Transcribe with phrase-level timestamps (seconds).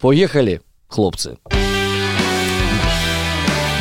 [0.00, 1.36] Поехали, хлопцы.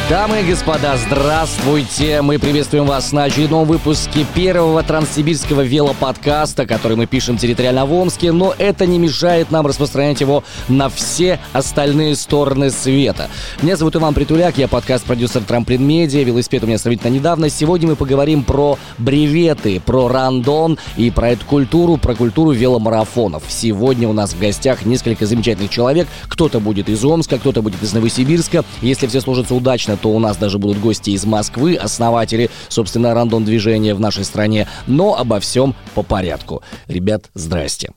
[0.09, 2.23] Дамы и господа, здравствуйте!
[2.23, 8.31] Мы приветствуем вас на очередном выпуске первого транссибирского велоподкаста, который мы пишем территориально в Омске,
[8.31, 13.29] но это не мешает нам распространять его на все остальные стороны света.
[13.61, 17.47] Меня зовут Иван Притуляк, я подкаст-продюсер Трамплин Медиа, велосипед у меня сравнительно недавно.
[17.51, 23.43] Сегодня мы поговорим про бреветы, про рандон и про эту культуру, про культуру веломарафонов.
[23.47, 26.07] Сегодня у нас в гостях несколько замечательных человек.
[26.29, 28.65] Кто-то будет из Омска, кто-то будет из Новосибирска.
[28.81, 33.45] Если все сложится удачно, то у нас даже будут гости из Москвы, основатели, собственно, рандом
[33.45, 34.67] движения в нашей стране.
[34.87, 36.61] Но обо всем по порядку.
[36.87, 37.91] Ребят, здрасте.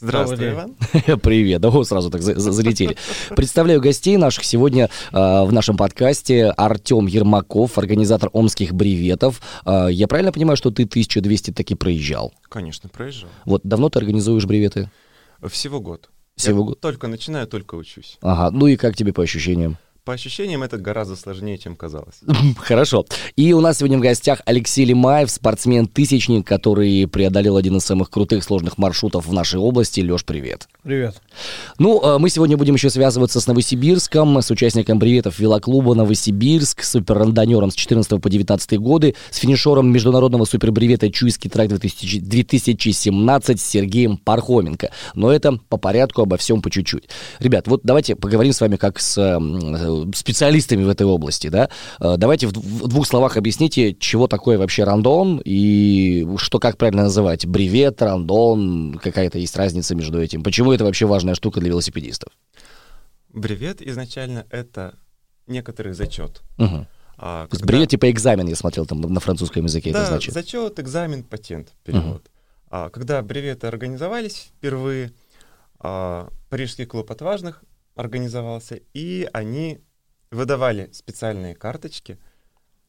[0.00, 0.74] Здравствуй, Иван.
[1.22, 1.60] Привет.
[1.62, 2.96] Да вот сразу так за- за- залетели.
[3.36, 6.46] Представляю гостей наших сегодня э, в нашем подкасте.
[6.50, 9.40] Артем Ермаков, организатор омских бреветов.
[9.64, 12.34] Э, я правильно понимаю, что ты 1200 таки проезжал?
[12.50, 13.30] Конечно, проезжал.
[13.46, 14.90] Вот давно ты организуешь бреветы?
[15.48, 16.10] Всего год.
[16.36, 16.80] Всего Я год.
[16.80, 18.18] Только начинаю, только учусь.
[18.20, 19.78] Ага, ну и как тебе по ощущениям?
[20.04, 22.16] По ощущениям, это гораздо сложнее, чем казалось.
[22.58, 23.06] Хорошо.
[23.36, 28.44] И у нас сегодня в гостях Алексей Лимаев, спортсмен-тысячник, который преодолел один из самых крутых
[28.44, 30.02] сложных маршрутов в нашей области.
[30.02, 30.68] Леш, привет.
[30.82, 31.22] Привет.
[31.78, 36.90] Ну, э, мы сегодня будем еще связываться с Новосибирском, с участником бреветов велоклуба Новосибирск, с
[36.90, 44.18] суперрандонером с 14 по 19 годы, с финишером международного супербревета Чуйский трек 2000 2017 Сергеем
[44.18, 44.90] Пархоменко.
[45.14, 47.08] Но это по порядку, обо всем по чуть-чуть.
[47.38, 49.16] Ребят, вот давайте поговорим с вами как с
[50.14, 51.68] специалистами в этой области, да?
[52.00, 52.52] Э, Давайте в
[52.88, 57.46] двух словах объясните, чего такое вообще рандон и что, как правильно называть?
[57.46, 60.42] Бревет, рандон, какая-то есть разница между этим?
[60.42, 62.32] Почему это вообще важная штука для велосипедистов?
[63.32, 64.94] Бревет изначально это
[65.46, 66.42] некоторый зачет.
[66.56, 66.86] Мгм.
[67.16, 70.34] А, когда- бревет типа экзамен, я смотрел там на французском языке, это Да, значит.
[70.34, 72.28] зачет, экзамен, патент, перевод.
[72.70, 75.12] А, когда бреветы организовались впервые,
[75.78, 77.62] а, Парижский клуб отважных
[77.94, 79.80] организовался, и они
[80.30, 82.18] выдавали специальные карточки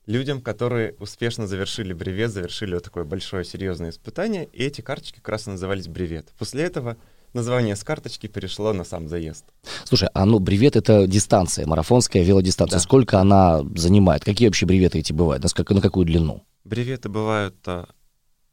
[0.06, 5.30] людям, которые успешно завершили бревет, завершили вот такое большое серьезное испытание, и эти карточки как
[5.30, 6.34] раз и назывались бревет.
[6.38, 6.98] После этого
[7.34, 9.46] название с карточки перешло на сам заезд.
[9.84, 12.78] Слушай, а ну бревет это дистанция, марафонская велодистанция.
[12.78, 12.84] Да.
[12.84, 14.24] Сколько она занимает?
[14.24, 15.44] Какие вообще бреветы эти бывают?
[15.44, 16.44] На, на какую длину?
[16.64, 17.90] Бреветы бывают а,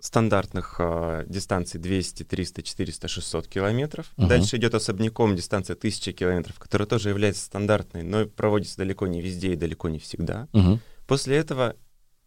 [0.03, 4.07] стандартных а, дистанций 200, 300, 400, 600 километров.
[4.17, 4.29] Мгм.
[4.29, 9.53] Дальше идет особняком дистанция 1000 километров, которая тоже является стандартной, но проводится далеко не везде
[9.53, 10.49] и далеко не всегда.
[10.53, 10.81] Мгм.
[11.07, 11.77] После этого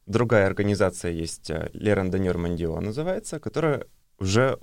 [0.05, 3.87] другая организация есть, а, Randonneur Mondial называется, которая
[4.19, 4.57] уже,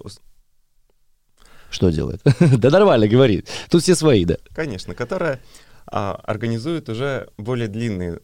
[1.68, 2.22] Что делает?
[2.40, 3.46] да нормально, говорит.
[3.68, 4.38] Тут все свои, да.
[4.54, 5.38] конечно, которая
[5.86, 8.20] а, организует уже более длинные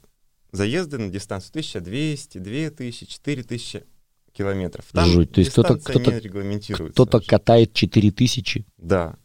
[0.50, 3.84] заезды на дистанцию 1200, 2000, 4000
[4.32, 4.84] километров.
[4.92, 6.20] Там Жуть, то есть кто-то- кто-то-.
[6.90, 8.66] Кто-то катает 4000.
[8.78, 9.16] Да.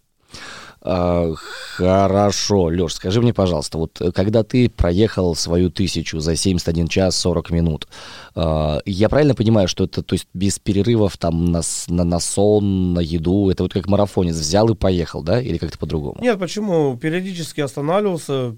[0.86, 6.90] А, хорошо, Леш, скажи мне, пожалуйста, вот э, когда ты проехал свою тысячу за 71
[6.90, 7.88] час 40 минут,
[8.36, 12.94] а, я правильно понимаю, что это, то есть без перерывов там на, на, на сон,
[12.94, 16.18] на еду, это вот как марафонец взял и поехал, да, или как-то по-другому?
[16.22, 16.98] Нет, почему?
[16.98, 18.54] Периодически останавливался,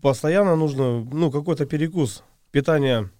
[0.00, 2.22] постоянно нужно, ну, какой-то перекус.
[2.52, 3.10] Питание,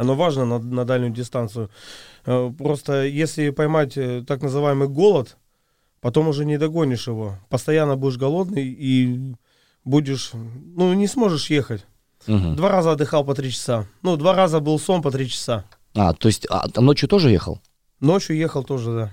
[0.00, 1.68] оно важно на, на дальнюю дистанцию.
[2.24, 5.36] Э, Просто если поймать э, так называемый голод,
[6.00, 7.38] потом уже не догонишь его.
[7.50, 9.34] Постоянно будешь голодный и
[9.84, 11.84] будешь, ну, не сможешь ехать.
[12.26, 12.56] Мгм.
[12.56, 13.86] Два раза отдыхал по три часа.
[14.00, 15.64] Ну, два раза был сон по три часа.
[15.94, 17.60] А, то есть а ночью тоже ехал?
[18.00, 19.12] Ночью ехал тоже, да.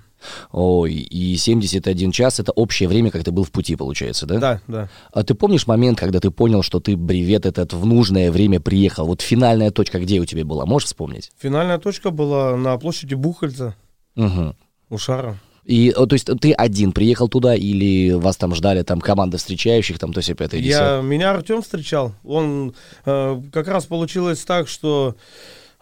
[0.52, 4.38] Ой, и 71 час это общее время, как ты был в пути, получается, да?
[4.38, 4.88] Да, да.
[5.12, 9.06] А ты помнишь момент, когда ты понял, что ты бревет этот в нужное время приехал?
[9.06, 10.66] Вот финальная точка где у тебя была?
[10.66, 11.30] Можешь вспомнить?
[11.38, 13.74] Финальная точка была на площади Бухальца
[14.16, 14.56] Угу.
[14.90, 15.38] у Шара.
[15.68, 19.98] И, о, то есть ты один приехал туда или вас там ждали там команда встречающих,
[19.98, 20.60] там то есть десятое?
[20.62, 22.14] Я, меня Артем встречал.
[22.24, 22.74] Он
[23.04, 25.14] э, как раз получилось так, что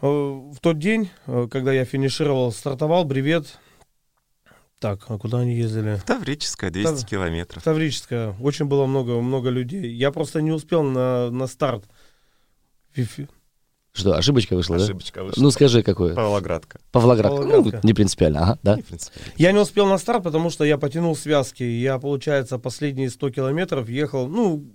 [0.03, 3.47] э, в тот день, э, когда я финишировал, стартовал бревет.
[4.79, 6.01] Так, а куда они ездили?
[6.07, 7.63] Таврическая, 200 Тав- километров.
[7.63, 8.37] Таврическая.
[8.41, 9.91] Очень было много, много людей.
[9.95, 11.85] Я просто не успел на, на старт.
[13.93, 14.85] Что, ошибочка вышла, да?
[14.85, 15.43] Ошибочка вышла.
[15.43, 16.15] Ну скажи, какое?
[16.15, 16.79] Павлоградка.
[16.93, 17.33] Павлоград.
[17.33, 17.87] Ну, Павлоградка.
[17.87, 18.77] не принципиально, ага, да?
[18.77, 21.63] В принципе, Я не успел на старт, потому что я потянул связки.
[21.63, 24.67] Я, получается, последние 100 километров ехал, ну,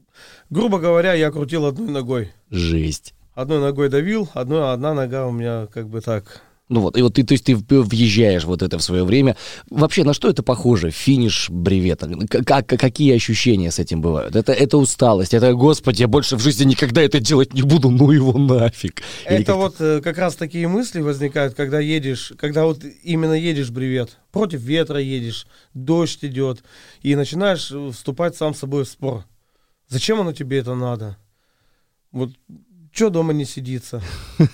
[0.50, 2.32] грубо говоря, я крутил одной ногой.
[2.50, 3.14] Жесть.
[3.36, 7.16] Одной ногой давил, одной, одна нога у меня как бы так Ну вот, и вот
[7.16, 9.36] ты, то есть ты въезжаешь вот это в свое время.
[9.70, 10.90] Вообще, на что это похоже?
[10.90, 12.10] Финиш бревета.
[12.46, 14.38] Как, какие ощущения с этим бывают?
[14.38, 18.10] Это, это усталость, это, господи, я больше в жизни никогда это делать не буду, ну
[18.12, 19.02] его нафиг.
[19.30, 23.70] Или это вот э, как раз такие мысли возникают, когда едешь, когда вот именно едешь
[23.70, 26.64] бревет, против ветра едешь, дождь идет,
[27.02, 29.26] и начинаешь вступать сам с собой в спор.
[29.90, 31.18] Зачем оно тебе это надо?
[32.14, 32.32] Вот
[32.92, 34.02] что дома не сидится?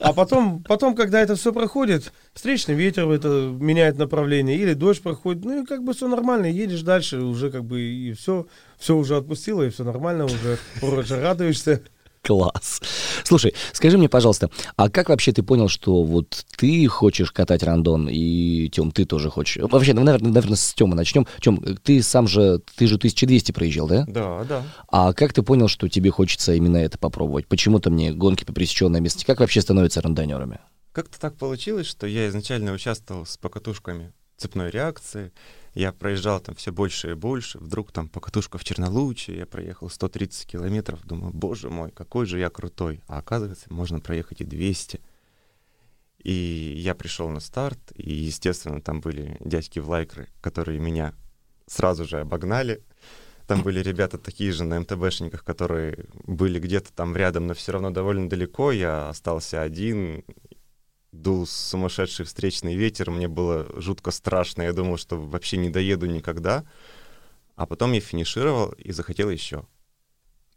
[0.00, 5.44] А потом, потом, когда это все проходит, встречный ветер это меняет направление, или дождь проходит,
[5.44, 8.46] ну и как бы все нормально, едешь дальше, уже как бы и все,
[8.78, 11.82] все уже отпустило, и все нормально, уже вроде радуешься.
[12.28, 12.82] Класс.
[13.24, 18.06] Слушай, скажи мне, пожалуйста, а как вообще ты понял, что вот ты хочешь катать рандон,
[18.06, 19.62] и, Тём, ты тоже хочешь?
[19.62, 21.26] Вообще, ну, наверное, наверное с Тёмы начнем.
[21.40, 24.04] Тём, ты сам же, ты же 1200 проезжал, да?
[24.06, 24.62] Да, да.
[24.88, 27.46] А как ты понял, что тебе хочется именно это попробовать?
[27.46, 30.60] Почему-то мне гонки по пересеченной местности, как вообще становятся рандонерами?
[30.92, 35.32] Как-то так получилось, что я изначально участвовал с покатушками цепной реакции,
[35.74, 40.46] я проезжал там все больше и больше, вдруг там покатушка в Чернолуче, я проехал 130
[40.46, 43.00] километров, думаю, боже мой, какой же я крутой.
[43.06, 45.00] А оказывается, можно проехать и 200.
[46.24, 51.14] И я пришел на старт, и, естественно, там были дядьки в лайкры, которые меня
[51.66, 52.82] сразу же обогнали.
[53.46, 57.90] Там были ребята такие же на МТБшниках, которые были где-то там рядом, но все равно
[57.90, 58.72] довольно далеко.
[58.72, 60.22] Я остался один,
[61.22, 66.64] дул сумасшедший встречный ветер, мне было жутко страшно, я думал, что вообще не доеду никогда.
[67.56, 69.64] А потом я финишировал и захотел еще.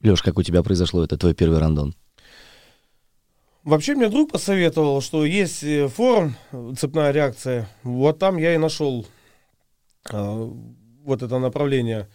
[0.01, 1.95] Леш, как у тебя произошло это, твой первый рандон?
[3.63, 6.35] Вообще мне друг посоветовал, что есть э, форум
[6.77, 7.69] «Цепная реакция».
[7.83, 9.05] Вот там я и нашел
[10.11, 10.49] э,
[11.03, 12.09] вот это направление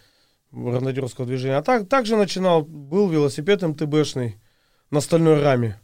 [0.51, 1.57] рандонерского движения.
[1.57, 4.41] А так, также начинал, был велосипед МТБшный
[4.89, 5.79] на стальной раме.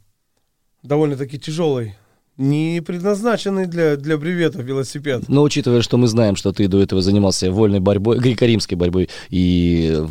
[0.82, 1.96] Довольно-таки тяжелый
[2.38, 5.24] не предназначенный для, для бреветов велосипед.
[5.28, 10.04] Но учитывая, что мы знаем, что ты до этого занимался вольной борьбой, греко-римской борьбой и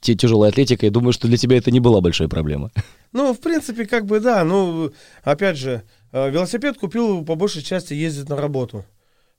[0.00, 2.70] тяжелой атлетикой, думаю, что для тебя это не была большая проблема.
[3.12, 4.44] Ну, в принципе, как бы да.
[4.44, 5.82] Ну, опять же,
[6.12, 8.84] э, велосипед купил по большей части ездить на работу.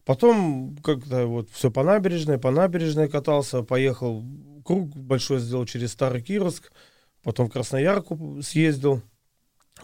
[0.06, 4.24] Потом как-то вот все по набережной, по набережной катался, поехал,
[4.66, 6.72] круг большой сделал через Старый Кировск,
[7.24, 9.04] потом в Красноярку съездил.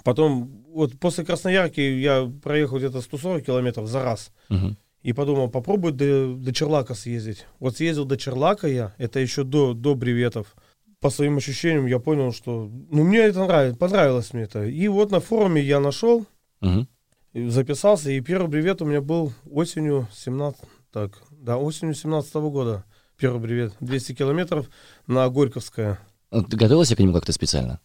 [0.06, 4.32] Потом, вот после Красноярки я проехал где-то 140 километров за раз.
[4.52, 4.76] Угу.
[5.02, 7.48] И подумал, попробуй до, до Черлака съездить.
[7.60, 10.56] Вот съездил до Черлака я, это еще до, до бреветов.
[11.00, 14.64] По своим ощущениям я понял, что ну, мне это нравится, понравилось мне это.
[14.66, 16.28] И вот на форуме я нашел,
[16.62, 16.88] угу.
[17.34, 20.62] записался, и первый бревет у меня был осенью 17,
[20.92, 22.86] так, да, осенью 17 -го года.
[23.18, 24.70] Первый бревет, 200 километров
[25.08, 25.98] на Горьковское.
[26.30, 27.80] А ты готовился к нему как-то специально?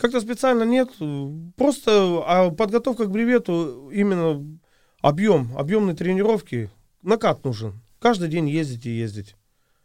[0.00, 0.88] Как-то специально нет.
[1.56, 4.42] Просто а подготовка к бревету именно
[5.02, 6.70] объем, объемной тренировки.
[7.02, 7.80] Накат нужен.
[7.98, 9.36] Каждый день ездить и ездить.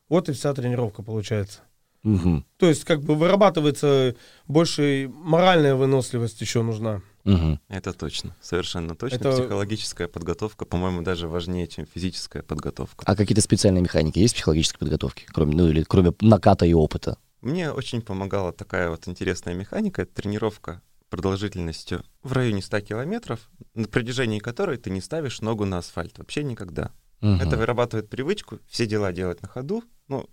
[0.08, 1.60] Вот и вся тренировка получается.
[2.06, 2.44] Угу.
[2.58, 4.16] То есть как бы вырабатывается
[4.48, 7.02] больше моральная выносливость еще нужна.
[7.26, 7.60] Угу.
[7.68, 9.16] Это точно, совершенно точно.
[9.16, 9.32] Это...
[9.32, 13.04] Психологическая подготовка, по-моему, даже важнее, чем физическая подготовка.
[13.06, 17.18] А какие-то специальные механики есть психологической подготовки, кроме, ну или кроме наката и опыта?
[17.46, 23.88] Мне очень помогала такая вот интересная механика, это тренировка продолжительностью в районе 100 километров, на
[23.88, 26.92] протяжении которой ты не ставишь ногу на асфальт вообще никогда.
[27.22, 27.34] Угу.
[27.34, 29.84] Это вырабатывает привычку все дела делать на ходу.
[30.08, 30.28] Ну,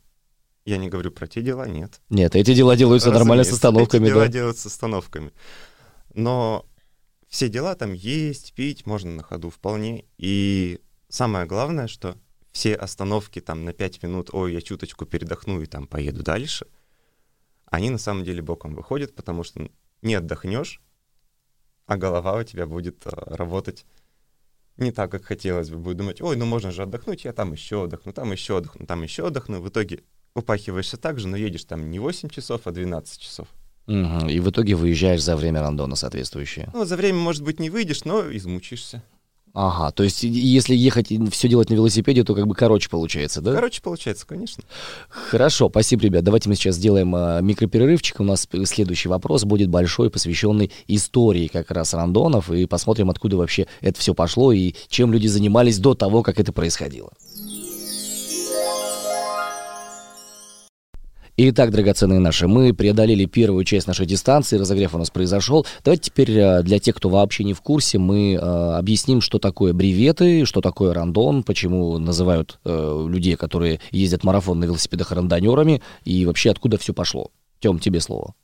[0.65, 2.01] я не говорю про те дела, нет.
[2.09, 4.05] Нет, эти дела делаются Разумеется, нормально с остановками.
[4.05, 4.33] Эти дела да.
[4.33, 5.33] делаются с остановками.
[6.15, 6.65] Но
[7.29, 10.07] все дела там есть, пить можно на ходу вполне.
[10.17, 10.81] И
[11.11, 12.17] самое главное, что
[12.53, 16.67] все остановки там на 5 минут, ой, я чуточку передохну и там поеду дальше—
[17.73, 19.67] они на самом деле боком выходят, потому что
[20.03, 20.83] не отдохнешь,
[21.87, 23.87] а голова у тебя будет а, работать
[24.77, 25.79] не так, как хотелось бы.
[25.79, 29.03] Будет думать, ой, ну можно же отдохнуть, я там еще отдохну, там еще отдохну, там
[29.03, 29.63] еще отдохну.
[29.63, 33.49] В итоге упахиваешься так же, но едешь там не 8 часов, а 12 часов.
[33.87, 34.29] Угу.
[34.29, 36.71] И в итоге выезжаешь за время рандона соответствующее.
[36.75, 39.03] Ну, за время, может быть, не выйдешь, но измучишься.
[39.55, 43.43] Ага, то есть если ехать и все делать на велосипеде, то как бы короче получается,
[43.43, 43.53] да?
[43.53, 44.65] Короче получается, конечно.
[45.11, 46.25] Хорошо, спасибо, ребят.
[46.25, 48.21] Давайте мы сейчас сделаем э, микроперерывчик.
[48.21, 53.67] У нас следующий вопрос будет большой, посвященный истории как раз рандонов, и посмотрим, откуда вообще
[53.83, 57.11] это все пошло и чем люди занимались до того, как это происходило.
[61.39, 65.67] Итак, драгоценные наши, мы преодолели первую часть нашей дистанции, разогрев у нас произошел.
[65.83, 69.73] Давайте теперь э, для тех, кто вообще не в курсе, мы э, объясним, что такое
[69.73, 76.27] бреветы, что такое рандон, почему называют э, людей, которые ездят марафон на велосипедах рандонерами, и
[76.27, 77.31] вообще откуда все пошло.
[77.61, 78.35] Тем, тебе слово.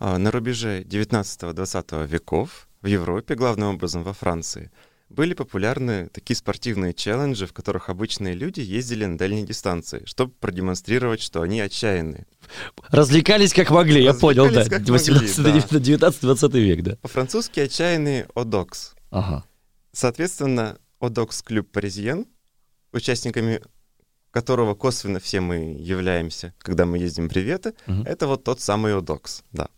[0.00, 4.72] А, на рубеже 19-20 веков в Европе, главным образом во Франции,
[5.08, 11.20] были популярны такие спортивные челленджи, в которых обычные люди ездили на дальние дистанции, чтобы продемонстрировать,
[11.22, 12.26] что они отчаянные.
[12.90, 14.60] Развлекались как могли, я понял, да.
[14.60, 16.08] Развлекались как могли, 18, да.
[16.10, 16.96] 19-20 век, да.
[17.02, 18.94] По-французски отчаянные «Одокс».
[19.10, 19.44] Ага.
[19.92, 22.26] Соответственно, Одокс клуб Паризьен,
[22.92, 23.62] участниками
[24.30, 28.02] которого косвенно все мы являемся, когда мы ездим бреветы, Мгм.
[28.02, 29.68] это вот тот самый Одокс, да.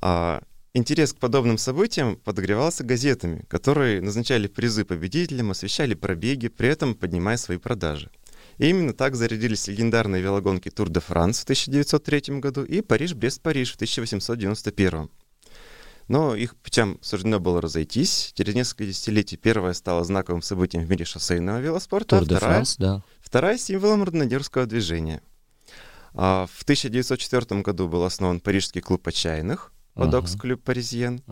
[0.00, 0.42] А,
[0.74, 7.36] интерес к подобным событиям подогревался газетами, которые назначали призы победителям, освещали пробеги, при этом поднимая
[7.36, 8.10] свои продажи.
[8.58, 13.74] И именно так зарядились легендарные велогонки Тур де Франс в 1903 году и Париж-Брест-Париж в
[13.76, 15.10] 1891.
[16.08, 18.32] Но их путям суждено было разойтись.
[18.34, 22.76] Через несколько десятилетий первая стала знаковым событием в мире шоссейного велоспорта, Тур а вторая Франс,
[22.78, 23.02] да.
[23.20, 25.22] Вторая— символом роднодерского движения.
[26.14, 30.40] А, В 1904 году был основан Парижский клуб отчаянных, Одокс Мгм.
[30.40, 31.22] клуб Паризьен,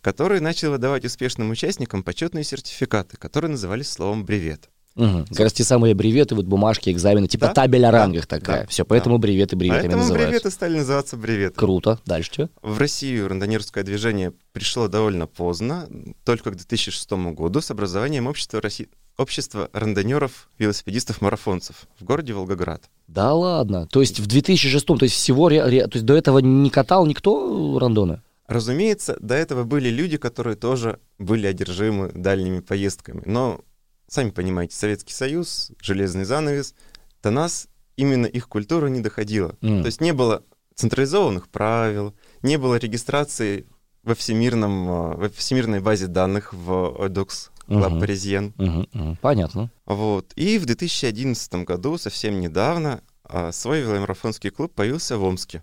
[0.00, 4.68] который начал выдавать успешным участникам почетные сертификаты, которые назывались словом «бревет».
[4.94, 5.26] Мгм.
[5.26, 8.62] Как раз те самые бреветы, вот бумажки, экзамены, типа Да, табель о да, рангах такая.
[8.62, 10.28] да, Все, поэтому бреветы бреветами Поэтому называются.
[10.30, 11.54] бреветы стали называться бреветы.
[11.54, 12.00] Круто.
[12.04, 12.50] Дальше что?
[12.62, 15.88] В Россию рандонерское движение пришло довольно поздно,
[16.24, 18.88] только к 2006 году с образованием общества, Росси...
[19.16, 22.90] общества рандонеров, велосипедистов, марафонцев в городе Волгоград.
[23.08, 23.86] Да ладно.
[23.90, 27.06] То есть в 2006 то есть всего, ре- ре- то есть до этого не катал
[27.06, 28.22] никто рандоны?
[28.46, 33.22] Разумеется, до этого были люди, которые тоже были одержимы дальними поездками.
[33.26, 33.60] Но,
[34.08, 36.74] сами понимаете, Советский Союз, железный занавес,
[37.22, 39.56] до нас именно их культура не доходила.
[39.60, 39.82] М.
[39.82, 43.66] То есть не было централизованных правил, не было регистрации
[44.02, 48.02] во, всемирном, а, во всемирной базе данных в ODOX Club Мгм.
[48.02, 48.52] Parisien.
[48.56, 49.16] Мгм, мгм.
[49.20, 49.70] Понятно.
[49.86, 50.32] Вот.
[50.36, 55.62] И в 2011 году, совсем недавно, а, свой веломарафонский клуб появился в Омске.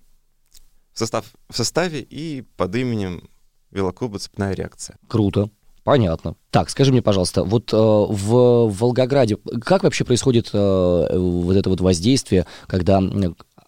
[0.94, 3.28] В, состав, в составе и под именем
[3.72, 4.98] велоклуба «Цепная реакция».
[5.08, 5.50] Круто.
[5.84, 6.36] Понятно.
[6.50, 11.82] Так, скажи мне, пожалуйста, вот э, в Волгограде как вообще происходит э, вот это вот
[11.82, 13.02] воздействие, когда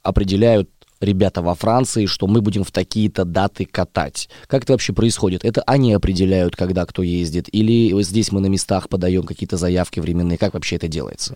[0.02, 4.30] определяют ребята во Франции, что мы будем в такие-то даты катать?
[4.48, 5.46] Как это вообще происходит?
[5.46, 7.48] Это они определяют, когда кто ездит?
[7.54, 10.38] Или здесь мы на местах подаем какие-то заявки временные?
[10.38, 11.36] Как вообще это делается?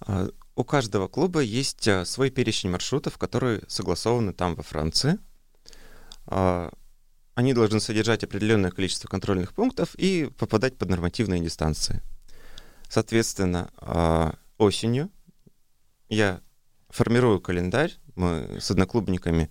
[0.00, 5.18] А, У каждого клуба есть а, свой перечень маршрутов, которые согласованы там во Франции.
[6.26, 6.72] А,
[7.34, 12.00] Они должны содержать определенное количество контрольных пунктов и попадать под нормативные дистанции.
[12.88, 13.70] Соответственно,
[14.56, 15.10] осенью
[16.08, 16.40] я
[16.90, 19.50] формирую календарь, мы с одноклубниками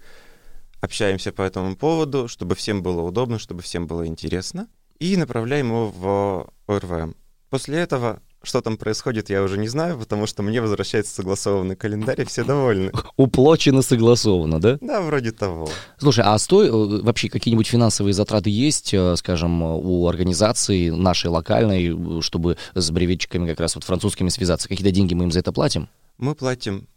[0.81, 4.67] общаемся по этому поводу, чтобы всем было удобно, чтобы всем было интересно,
[4.99, 7.15] и направляем его в ОРВМ.
[7.49, 12.21] После этого, что там происходит, я уже не знаю, потому что мне возвращается согласованный календарь,
[12.21, 12.91] и все довольны.
[13.15, 14.77] Уплочено, согласовано, да?
[14.81, 15.69] Да, вроде того.
[15.97, 22.21] Слушай, а стой, э, вообще какие-нибудь финансовые затраты есть, э, скажем, у организации нашей локальной,
[22.21, 24.67] чтобы с бреветчиками как раз вот французскими связаться?
[24.67, 25.87] Какие-то деньги мы им за это платим?
[26.17, 26.87] Мы платим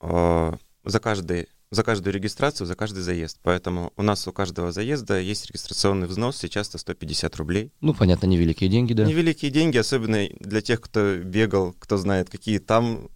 [0.00, 0.52] э,
[0.84, 3.38] за, каждый, за каждую регистрацию, за каждый заезд.
[3.42, 7.72] Поэтому у нас у каждого заезда есть регистрационный взнос, сейчас 150 рублей.
[7.80, 9.04] Ну, понятно, невеликие деньги, да.
[9.04, 13.08] Невеликие деньги, особенно для тех, кто бегал, кто знает, какие там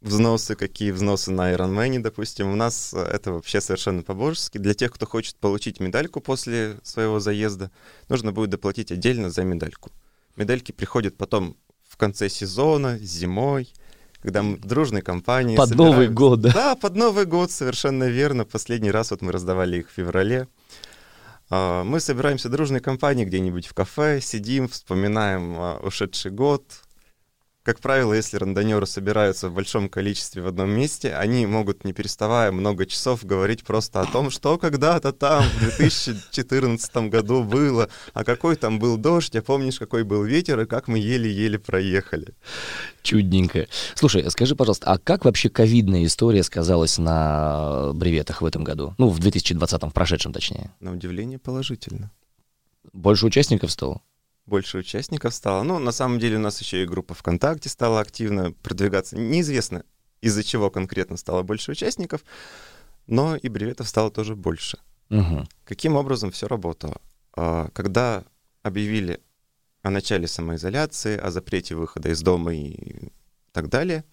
[0.00, 2.50] взносы, какие взносы на Ironman, допустим.
[2.50, 4.58] У нас это вообще совершенно по-божески.
[4.58, 7.70] Для тех, кто хочет получить медальку после своего заезда,
[8.08, 9.90] нужно будет доплатить отдельно за медальку.
[10.36, 11.56] Медальки приходят потом
[11.86, 13.72] в конце сезона, зимой,
[14.22, 16.14] когда мы дружной компанией Под Новый собираемся.
[16.14, 16.52] год, да?
[16.52, 18.44] Да, под Новый год, совершенно верно.
[18.44, 20.46] Последний раз вот мы раздавали их в феврале.
[21.48, 26.64] А, Мы собираемся дружной компанией где-нибудь в кафе, сидим, вспоминаем а, ушедший год.
[27.62, 32.52] Как правило, если рандонеры собираются в большом количестве в одном месте, они могут, не переставая
[32.52, 38.56] много часов, говорить просто о том, что когда-то там в 2014 году было, а какой
[38.56, 42.34] там был дождь, а помнишь, какой был ветер, и как мы еле-еле проехали.
[43.02, 43.66] Чудненько.
[43.94, 48.94] Слушай, скажи, пожалуйста, а как вообще ковидная история сказалась на бреветах в этом году?
[48.96, 50.72] Ну, в 2020, в прошедшем точнее.
[50.80, 52.10] На удивление положительно.
[52.94, 54.00] Больше участников стало?
[54.50, 55.62] Больше участников стало.
[55.62, 59.16] Ну, на самом деле у нас еще и группа ВКонтакте стала активно продвигаться.
[59.16, 59.84] Неизвестно,
[60.20, 62.20] из-за чего конкретно стало больше участников,
[63.06, 64.78] но и бреветов стало тоже больше.
[65.10, 65.46] Угу.
[65.64, 67.00] Каким образом все работало?
[67.36, 68.24] А, Когда
[68.62, 69.20] объявили
[69.82, 73.10] о начале самоизоляции, о запрете выхода из дома и
[73.52, 74.04] так далее,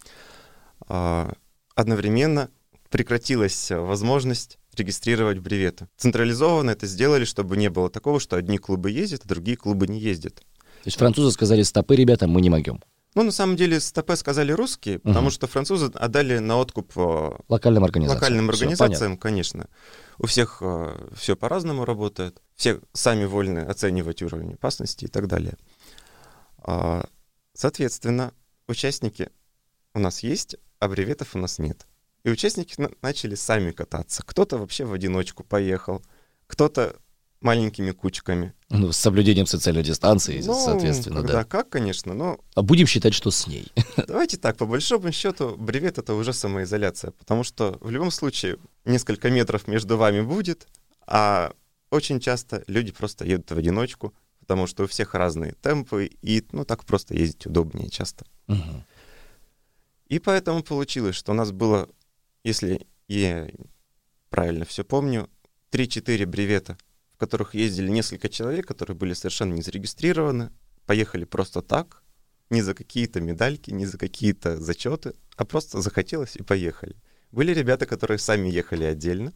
[0.88, 1.34] а,
[1.76, 2.50] одновременно
[2.90, 5.88] прекратилась возможность регистрировать бреветы.
[5.98, 10.00] Централизованно это сделали, чтобы не было такого, что одни клубы ездят, а другие клубы не
[10.00, 10.36] ездят.
[10.36, 10.44] То
[10.86, 12.82] есть французы сказали, стопы, ребята, мы не могем.
[13.16, 17.84] Ну, на самом деле, стопе сказали русские, потому что французы отдали на откуп э, Локальным
[17.84, 18.22] организациям.
[18.22, 19.70] локальным организациям, конечно.
[20.20, 20.62] У всех
[21.16, 22.42] все по-разному работает.
[22.56, 25.58] все сами вольны оценивать уровень опасности и так далее.
[26.60, 27.08] А,
[27.54, 28.34] соответственно,
[28.68, 29.30] участники
[29.96, 31.88] у нас есть, а бреветов у нас нет.
[32.28, 34.22] И участники начали сами кататься.
[34.22, 36.04] Кто-то вообще в одиночку поехал,
[36.48, 36.98] кто-то
[37.40, 38.54] маленькими кучками.
[38.68, 41.44] Ну, с соблюдением социальной дистанции, ну, соответственно, когда да.
[41.46, 42.42] как, конечно, но...
[42.54, 43.72] А будем считать, что с ней.
[44.08, 49.30] Давайте так, по большому счету, бревет— это уже самоизоляция, потому что в любом случае несколько
[49.30, 50.68] метров между вами будет,
[51.06, 51.54] а
[51.92, 56.66] очень часто люди просто едут в одиночку, потому что у всех разные темпы, и ну
[56.66, 58.26] так просто ездить удобнее часто.
[58.50, 58.84] Угу.
[60.10, 61.90] И поэтому получилось, что у нас было,
[62.48, 63.50] если я
[64.30, 65.30] правильно все помню,
[65.72, 66.78] 3-4 бревета,
[67.14, 70.52] в которых ездили несколько человек, которые были совершенно не зарегистрированы,
[70.86, 72.04] поехали просто так,
[72.50, 76.96] не за какие-то медальки, не за какие-то зачеты, а просто захотелось и поехали.
[77.32, 79.34] Были ребята, которые сами ехали отдельно,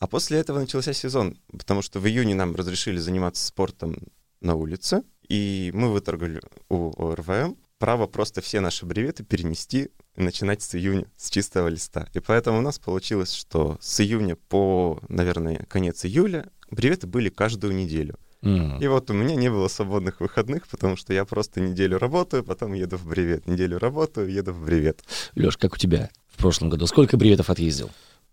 [0.00, 3.96] а после этого начался сезон, потому что в июне нам разрешили заниматься спортом
[4.40, 10.62] на улице, и мы выторгали у ОРВМ право просто все наши бреветы перенести и начинать
[10.62, 12.08] с июня, с чистого листа.
[12.14, 17.74] И поэтому у нас получилось, что с июня по, наверное, конец июля бреветы были каждую
[17.74, 18.16] неделю.
[18.42, 18.82] Mm.
[18.82, 22.74] И вот у меня не было свободных выходных, потому что я просто неделю работаю, потом
[22.74, 23.46] еду в бревет.
[23.46, 25.02] Неделю работаю, еду в бревет.
[25.34, 26.86] Леш, как у тебя в прошлом году?
[26.86, 27.90] Сколько бреветов отъездил?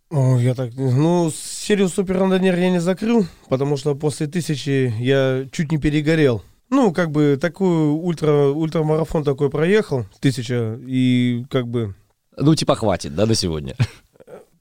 [0.10, 0.74] О, я так...
[0.76, 6.44] Ну, серию Супер Рандонер я не закрыл, потому что после тысячи я чуть не перегорел.
[6.72, 11.96] Ну, как бы такую ультра, ультрамарафон такой проехал, тысяча, и как бы...
[12.38, 13.75] Ну, типа хватит, да, на сегодня?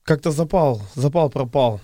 [0.02, 1.80] Как-то запал, запал пропал.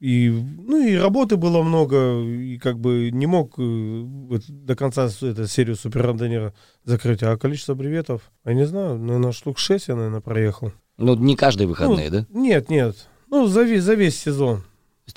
[0.00, 4.04] И, ну, и работы было много, и как бы не мог э,
[4.48, 6.54] до конца эту серию Супер Рандонера
[6.84, 7.22] закрыть.
[7.22, 10.72] А количество бреветов, я не знаю, наверное, штук 6 я, наверное, проехал.
[10.96, 12.26] Ну, не каждые выходные, ну, да?
[12.30, 13.06] Нет, нет.
[13.30, 14.64] Ну, за весь, за весь сезон.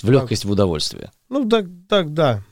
[0.03, 0.49] В легкость, так.
[0.49, 1.11] в удовольствие.
[1.29, 2.43] Ну, так, так, да.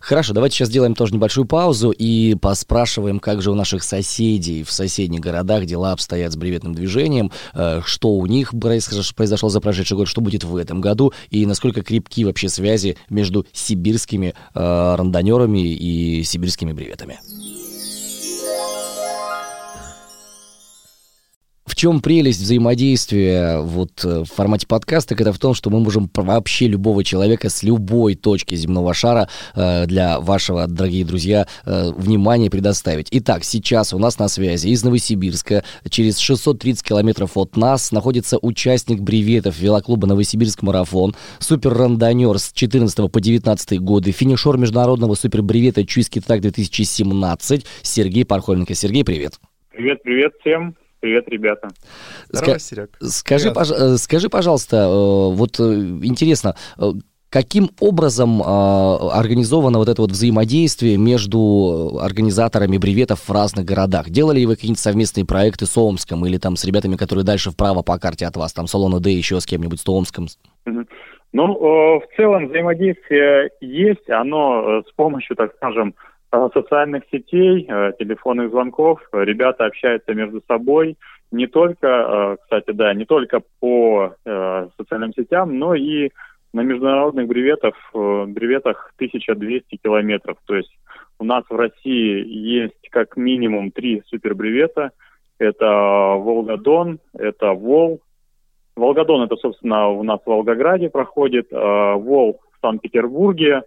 [0.00, 4.70] Хорошо, давайте сейчас сделаем тоже небольшую паузу и поспрашиваем, как же у наших соседей в
[4.70, 10.08] соседних городах дела обстоят с бреветным движением, э, что у них произошло за прошедший год,
[10.08, 16.22] что будет в этом году и насколько крепки вообще связи между сибирскими э, рандонерами и
[16.22, 17.18] сибирскими бреветами.
[21.78, 26.66] Чем прелесть взаимодействия вот э, в формате подкаста, это в том, что мы можем вообще
[26.66, 33.06] любого человека с любой точки земного шара э, для вашего, дорогие друзья, э, внимания предоставить.
[33.12, 39.00] Итак, сейчас у нас на связи из Новосибирска, через 630 километров от нас, находится участник
[39.00, 46.40] бреветов велоклуба «Новосибирск марафон», супер-рандонер с 14 по 19 годы, финишер международного супербревета «Чуйский трак
[46.40, 48.74] 2017» Сергей Пархоменко.
[48.74, 49.34] Сергей, привет.
[49.70, 50.74] Привет, привет всем.
[51.00, 51.68] Привет, ребята.
[52.30, 52.96] Здорово, Ска- Серег.
[53.00, 55.62] Скажи, пож- э, скажи, пожалуйста, э, вот э,
[56.02, 56.56] интересно,
[57.30, 64.10] каким образом организовано вот это вот взаимодействие между организаторами бреветов в разных городах?
[64.10, 67.82] Делали ли вы какие-нибудь совместные проекты с Омском или там с ребятами, которые дальше вправо
[67.82, 70.26] по карте от вас, там Солона Д еще с кем-нибудь, с Омском?
[71.32, 75.94] Ну, в целом взаимодействие есть, оно с помощью, так скажем,
[76.30, 79.00] социальных сетей, э, телефонных звонков.
[79.12, 80.96] Ребята общаются между собой
[81.30, 84.14] не только, э, кстати, да, не только по
[84.76, 86.10] социальным сетям, но и
[86.52, 90.38] на международных бреветах, бреветах 1200 километров.
[90.46, 90.70] То есть
[91.18, 94.92] у нас в России есть как минимум три супербревета.
[95.38, 98.00] Это Волгодон, это Вол.
[98.76, 103.62] Волгодон это, собственно, у нас в Волгограде проходит, Вол в Санкт-Петербурге,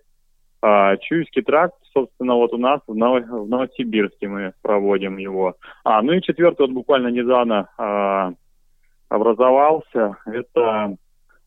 [0.62, 5.56] а, Чуйский тракт, собственно, вот у нас в, Ново- в Новосибирске мы проводим его.
[5.84, 8.34] А, ну и четвертый вот буквально недавно а,
[9.10, 10.17] образовался.
[10.26, 10.95] Это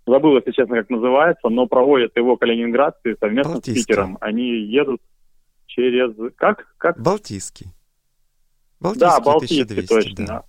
[0.07, 3.83] забыл, если честно, как называется, но проводят его калининградцы совместно Балтийский.
[3.83, 4.19] с Питером.
[4.21, 5.01] Они едут
[5.67, 6.15] через...
[6.37, 6.67] Как?
[6.77, 7.01] как?
[7.01, 7.69] Балтийский.
[8.81, 10.27] Балтийский да, Балтийский, точно.
[10.27, 10.43] Да.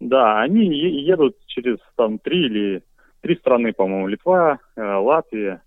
[0.00, 2.82] да, они едут через там три или
[3.20, 5.62] три страны, по-моему, Литва, э, Латвия,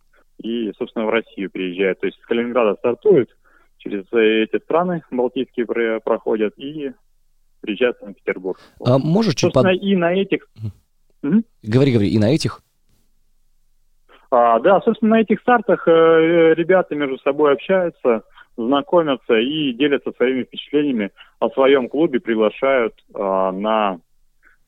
[0.45, 1.99] и, собственно, в Россию приезжают.
[1.99, 3.35] То есть с Калининграда стартуют,
[3.79, 5.65] через эти страны балтийские
[5.99, 6.91] проходят и
[7.61, 8.59] приезжают в Санкт-Петербург.
[8.85, 9.65] А можешь чуть под...
[9.65, 10.47] и на этих...
[11.63, 12.61] Говори, говори, и на этих?
[14.29, 18.23] А, да, собственно, на этих стартах э, ребята между собой общаются,
[18.57, 23.99] знакомятся и делятся своими впечатлениями о своем клубе, приглашают э, на,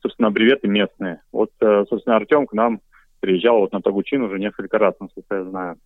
[0.02, 1.22] собственно, бреветы местные.
[1.32, 2.82] Вот, э, собственно, Артем к нам
[3.20, 5.78] приезжал вот на Тагучин уже несколько раз, насколько я знаю.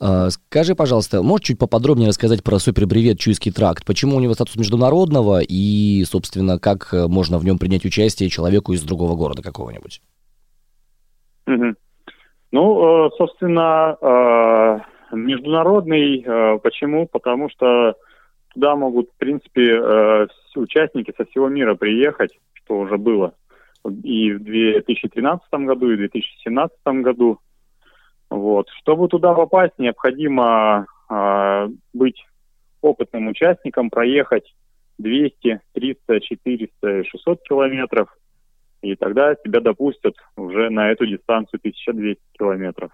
[0.00, 3.84] А, скажи, пожалуйста, можешь чуть поподробнее рассказать про супербревет Чуйский тракт?
[3.86, 8.72] Почему у него статус международного и, собственно, как э, можно в нем принять участие человеку
[8.72, 10.00] из другого города какого-нибудь?
[11.46, 11.74] Угу.
[12.52, 14.78] Ну, э, собственно, э,
[15.16, 16.24] международный.
[16.60, 17.06] Почему?
[17.06, 17.94] Потому что
[18.52, 23.32] туда могут, в принципе, участники со всего мира приехать, что уже было
[23.84, 27.38] и в 2013 году, и в 2017 году.
[28.30, 28.68] Вот.
[28.80, 30.86] Чтобы туда попасть, необходимо
[31.94, 32.22] быть
[32.82, 34.54] опытным участником, проехать
[34.98, 38.08] 200, 300, 400, 600 километров–
[38.82, 42.90] и тогда тебя допустят уже на эту дистанцию 1200 километров.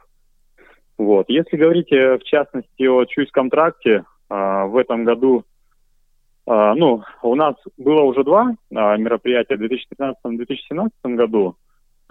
[0.97, 1.29] Вот.
[1.29, 3.51] Если говорить э, в частности о Чуйском
[4.29, 5.45] а, в этом году,
[6.47, 11.57] ну, у нас было уже два а, мероприятия в 2015-2017 году,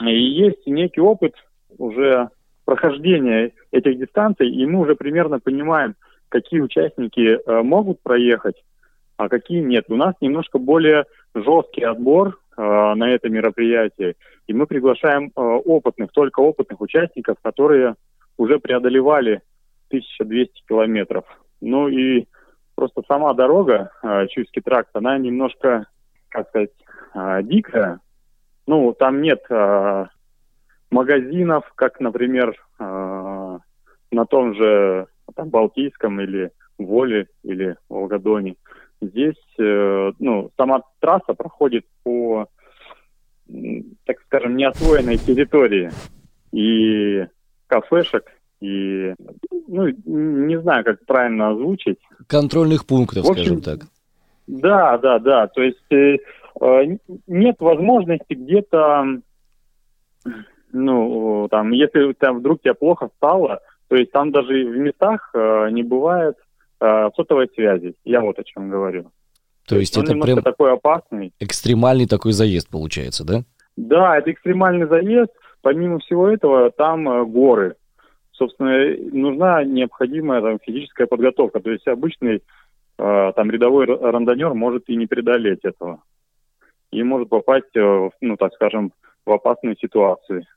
[0.01, 1.35] и есть некий опыт
[1.77, 2.29] уже
[2.65, 5.95] прохождения этих дистанций, и мы уже примерно понимаем,
[6.29, 8.63] какие участники а, могут проехать,
[9.17, 9.85] а какие нет.
[9.89, 14.15] У нас немножко более жесткий отбор Э, на это мероприятие.
[14.45, 17.95] И мы приглашаем э, опытных, только опытных участников, которые
[18.37, 19.41] уже преодолевали
[19.87, 21.25] 1200 километров.
[21.61, 22.25] Ну и
[22.83, 25.87] просто сама дорога, э, Чуйский тракт, она немножко,
[26.27, 26.71] как сказать,
[27.15, 28.01] э, дикая.
[28.67, 30.05] Ну, там нет э,
[30.91, 38.55] магазинов, как, например, на том же там, Балтийском или Воле или Волгодоне.
[39.01, 42.47] Здесь, ну, сама трасса проходит по,
[44.05, 45.91] так скажем, неосвоенной территории.
[46.51, 47.25] И
[47.67, 48.25] кафешек,
[48.63, 49.13] и,
[49.67, 51.99] ну, не знаю, как правильно озвучить.
[52.27, 53.79] Контрольных пунктов, общем, скажем так.
[54.47, 55.47] Да, да, да.
[55.47, 56.17] То есть э,
[56.61, 56.97] э,
[57.27, 59.19] нет возможности где-то,
[60.71, 65.69] ну, там, если там вдруг тебе плохо стало, то есть там даже в местах э,
[65.71, 66.35] не бывает
[66.79, 67.95] э, сотовой связи.
[68.05, 69.11] Я вот о чем говорю.
[69.67, 71.33] То есть Он это прям такой опасный.
[71.39, 73.43] Экстремальный такой заезд получается, да?
[73.75, 75.31] Да, это экстремальный заезд.
[75.61, 77.75] Помимо всего этого, там э, горы.
[78.33, 81.59] Собственно, нужна необходимая там, физическая подготовка.
[81.59, 82.41] То есть обычный
[82.97, 86.01] э, там рядовой рандонер может и не преодолеть этого.
[86.91, 88.91] И может попасть, э, ну так скажем,
[89.25, 90.47] в опасные ситуации.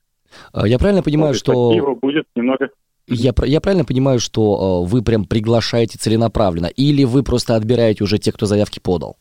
[0.52, 1.96] А я правильно понимаю, что...
[2.00, 2.70] будет немного
[3.08, 8.34] я, я правильно понимаю, что вы прям приглашаете целенаправленно, или вы просто отбираете уже тех,
[8.34, 9.16] кто заявки подал?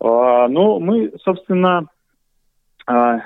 [0.00, 1.86] А, ну, мы, собственно,
[2.86, 3.20] а,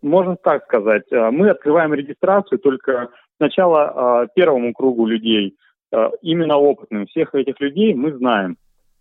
[0.00, 5.56] можно так сказать, а, мы открываем регистрацию только сначала а, первому кругу людей,
[5.92, 7.06] а, именно опытным.
[7.06, 8.56] Всех этих людей мы знаем.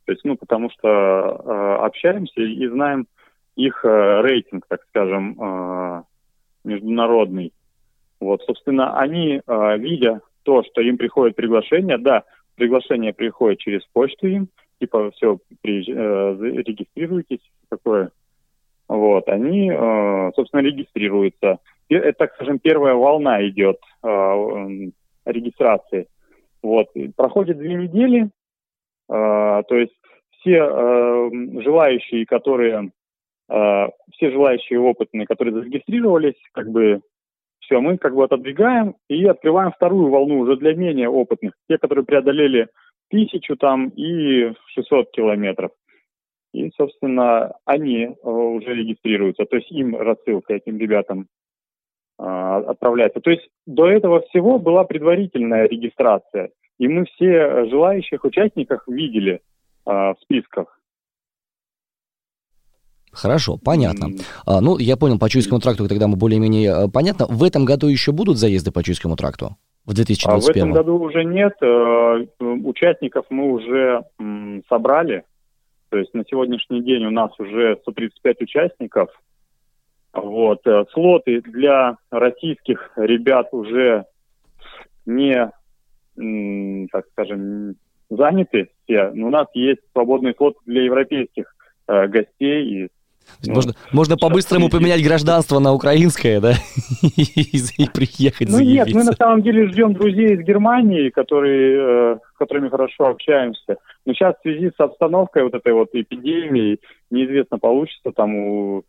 [0.05, 3.07] То есть, ну, потому что а, общаемся и знаем
[3.55, 6.03] их рейтинг, так скажем,
[6.65, 7.53] международный.
[8.19, 14.49] Вот, собственно, они, видя то, что им приходит приглашение, да, приглашение приходит через почту им,
[14.79, 18.11] типа, все, э, регистрируйтесь, такое.
[18.87, 21.59] Вот, они, э, собственно, регистрируются.
[21.89, 24.89] Это, так скажем, первая волна идет э,
[25.25, 26.07] регистрации.
[26.61, 28.29] Вот, проходит две недели, э,
[29.09, 29.93] то есть
[30.39, 31.29] все э,
[31.61, 32.91] желающие, которые,
[33.49, 37.01] э, все желающие опытные, которые зарегистрировались, как бы
[37.59, 42.05] все, мы как бы отодвигаем и открываем вторую волну уже для менее опытных, те, которые
[42.05, 42.67] преодолели
[43.09, 45.71] тысячу там и 600 километров.
[46.55, 51.27] И, собственно, они э, уже регистрируются, то есть им рассылка этим ребятам
[52.17, 53.19] э, отправляется.
[53.19, 59.39] То есть до этого всего была предварительная регистрация, и мы все желающих участников видели э,
[59.85, 60.79] в списках.
[63.11, 64.07] Хорошо, понятно.
[64.45, 67.27] А, ну, я понял, по Чуйскому тракту тогда мы более-менее э, понятно.
[67.27, 69.57] В этом году еще будут заезды по Чуйскому тракту?
[69.85, 70.33] В 2021?
[70.33, 71.53] А в этом году уже нет.
[71.61, 74.03] Э, участников мы уже
[74.69, 75.23] собрали.
[75.95, 79.07] То есть на сегодняшний день у нас уже 135 участников.
[80.11, 80.59] Вот.
[80.67, 84.03] Э, слоты для российских ребят уже
[85.05, 85.49] не,
[86.91, 87.75] так скажем,
[88.09, 89.09] заняты все.
[89.13, 91.55] Но у нас есть свободный слот для европейских
[91.87, 92.89] гостей и
[93.43, 96.53] ну, можно, можно по-быстрому поменять гражданство на украинское, да,
[97.01, 102.37] и приехать Ну нет, мы на самом деле ждем друзей из Германии, которые, э, с
[102.37, 103.77] которыми хорошо общаемся.
[104.05, 106.79] Но сейчас в связи с обстановкой вот этой вот эпидемией
[107.11, 108.83] неизвестно, получится там у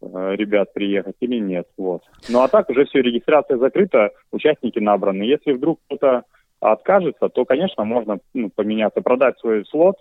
[0.00, 1.66] э, ребят приехать или нет.
[1.76, 2.02] Вот.
[2.28, 5.22] Ну а так уже все, регистрация закрыта, участники набраны.
[5.22, 6.22] Если вдруг кто-то
[6.60, 9.96] откажется, то, конечно, можно ну, поменяться, продать свой слот,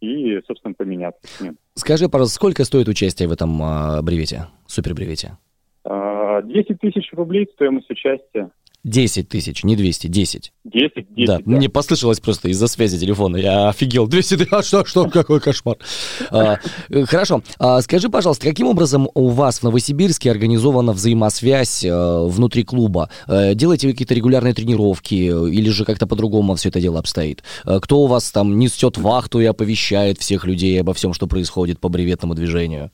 [0.00, 1.58] и, собственно, поменяться с ним.
[1.74, 5.38] Скажи, пожалуйста, сколько стоит участие в этом э, бревете, супербревете?
[5.84, 8.50] Э, 10 тысяч рублей стоимость участия.
[8.84, 10.52] 10 тысяч, не 200, 10.
[10.64, 11.26] 10, 10.
[11.26, 13.36] Да, мне послышалось просто из-за связи телефона.
[13.36, 14.06] Я офигел.
[14.06, 15.76] 200 тысяч, а что, что, какой кошмар.
[16.30, 17.42] А, э, хорошо.
[17.58, 23.10] А, скажи, пожалуйста, каким образом у вас в Новосибирске организована взаимосвязь а, внутри клуба?
[23.26, 27.42] А, делаете вы какие-то регулярные тренировки или же как-то по-другому все это дело обстоит?
[27.64, 31.80] А, кто у вас там несет вахту и оповещает всех людей обо всем, что происходит
[31.80, 32.90] по бреветному движению?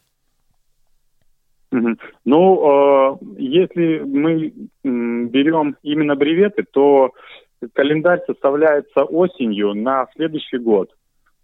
[2.24, 4.52] Ну, э, если мы
[4.84, 7.12] берем именно бреветы, то
[7.72, 10.90] календарь составляется осенью на следующий год.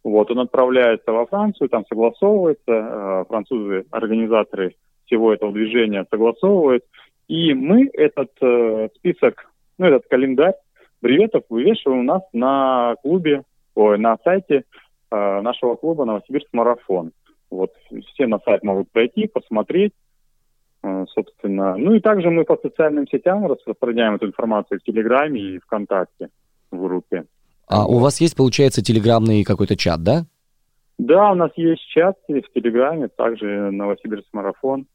[0.04, 4.74] Вот, он отправляется во Францию, там согласовывается, э, французы, организаторы
[5.06, 6.84] всего этого движения согласовывают,
[7.28, 10.54] и мы этот э, список, ну, этот календарь
[11.00, 13.42] бреветов вывешиваем у нас на клубе,
[13.74, 14.64] ой, на сайте
[15.10, 17.12] нашего клуба Новосибирск Марафон.
[17.50, 17.72] Вот
[18.14, 19.92] все на сайт могут пройти, посмотреть,
[20.82, 21.76] собственно.
[21.76, 26.28] Ну и также мы по социальным сетям распространяем эту информацию в Телеграме и ВКонтакте
[26.70, 27.24] в группе.
[27.68, 30.26] А у вас есть, получается, телеграмный какой-то чат, да?
[30.98, 34.86] Да, у нас есть чат в Телеграме, также Новосибирск марафон.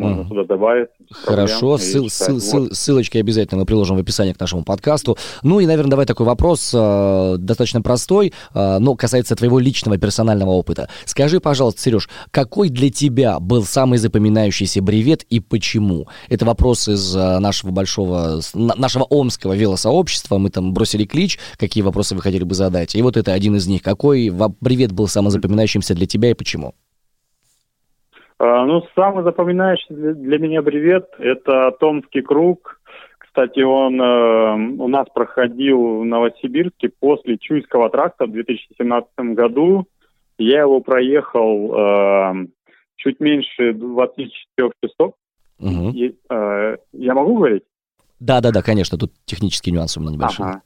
[0.00, 0.88] Можно туда добавить.
[1.10, 5.18] Хорошо, ссыл, ссыл, ссыл, ссылочки обязательно мы приложим в описании к нашему подкасту.
[5.42, 10.50] Ну и, наверное, давай такой вопрос, э, достаточно простой, э, но касается твоего личного персонального
[10.50, 10.88] опыта.
[11.04, 16.08] Скажи, пожалуйста, Сереж, какой для тебя был самый запоминающийся бревет и почему?
[16.28, 20.38] Это вопрос из э, нашего большого, нашего омского велосообщества.
[20.38, 22.94] Мы там бросили клич, какие вопросы вы хотели бы задать.
[22.94, 23.82] И вот это один из них.
[23.82, 26.74] Какой бревет был самым запоминающимся для тебя и почему?
[28.40, 32.80] А, ну, самый запоминающий для меня бревет– это Томский круг.
[33.18, 39.84] Кстати, он э, у нас проходил в Новосибирске после Чуйского тракта в 2017 году.
[40.38, 42.46] Я его проехал э,
[42.96, 45.12] чуть меньше 24 часов.
[45.58, 45.90] Угу.
[45.90, 47.64] И, э, я могу говорить?
[48.20, 50.46] Да, да, да, конечно, тут технические нюансы у меня небольшие.
[50.46, 50.62] Ага.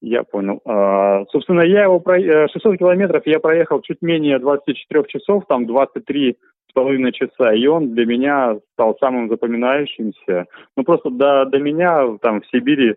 [0.00, 0.60] Я понял.
[0.64, 2.18] А, собственно, я его про...
[2.48, 6.36] 600 э, километров я проехал чуть менее 24 часов, там 23
[6.68, 10.46] с половиной часа, и он для меня стал самым запоминающимся.
[10.76, 12.94] Ну, просто до, до меня там в Сибири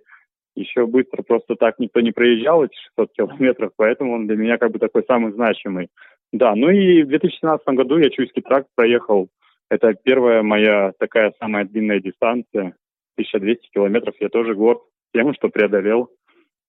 [0.56, 4.72] еще быстро просто так никто не проезжал эти 600 километров, поэтому он для меня как
[4.72, 5.90] бы такой самый значимый.
[6.34, 9.30] Да, ну и в 2017 году я Чуйский тракт проехал.
[9.70, 12.76] Это первая моя такая самая длинная дистанция.
[13.16, 14.16] 1200 километров.
[14.20, 14.82] Я тоже горд
[15.14, 16.10] тем, что преодолел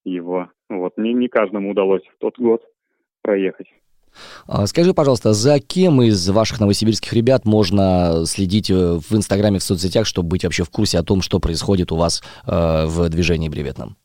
[0.05, 0.49] его.
[0.69, 2.61] Вот, не, не каждому удалось в тот год
[3.21, 3.67] проехать.
[4.47, 9.63] А, скажи, пожалуйста, за кем из ваших новосибирских ребят можно следить э, в Инстаграме, в
[9.63, 13.49] соцсетях, чтобы быть вообще в курсе о том, что происходит у вас э, в движении
[13.49, 13.95] бреветном?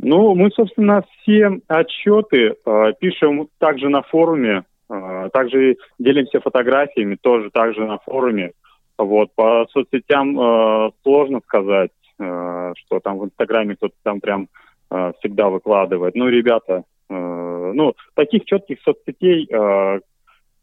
[0.00, 7.50] Ну, мы, собственно, все отчеты э, пишем также на форуме, э, также делимся фотографиями, тоже
[7.50, 8.52] также на форуме.
[8.96, 14.48] Вот, по соцсетям э, сложно сказать, э, что там в Инстаграме кто-то там прям
[14.90, 16.14] э, всегда выкладывает.
[16.14, 20.00] Ну, ребята Э, ну, таких четких соцсетей, э,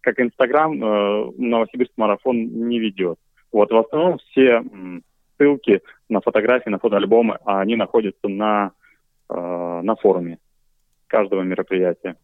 [0.01, 3.17] как Инстаграм, э, Новосибирск марафон не ведет.
[3.51, 4.63] Вот в основном все
[5.38, 8.71] ссылки на фотографии, на фотоальбомы, они находятся на,
[9.29, 10.39] на форуме
[11.07, 12.15] каждого мероприятия.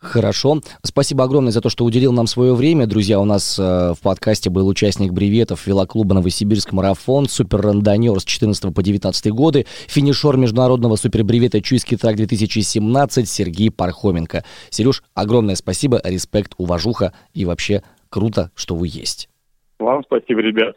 [0.00, 0.60] Хорошо.
[0.82, 2.86] Спасибо огромное за то, что уделил нам свое время.
[2.86, 8.74] Друзья, у нас э, в подкасте был участник бреветов велоклуба «Новосибирск марафон», супер-рандонер с 14
[8.74, 14.42] по 19 годы, финишер международного супербревета «Чуйский трак 2017» Сергей Пархоменко.
[14.70, 19.28] Сереж, огромное спасибо, респект, уважуха и вообще круто, что вы есть.
[19.78, 20.76] Вам спасибо, ребят.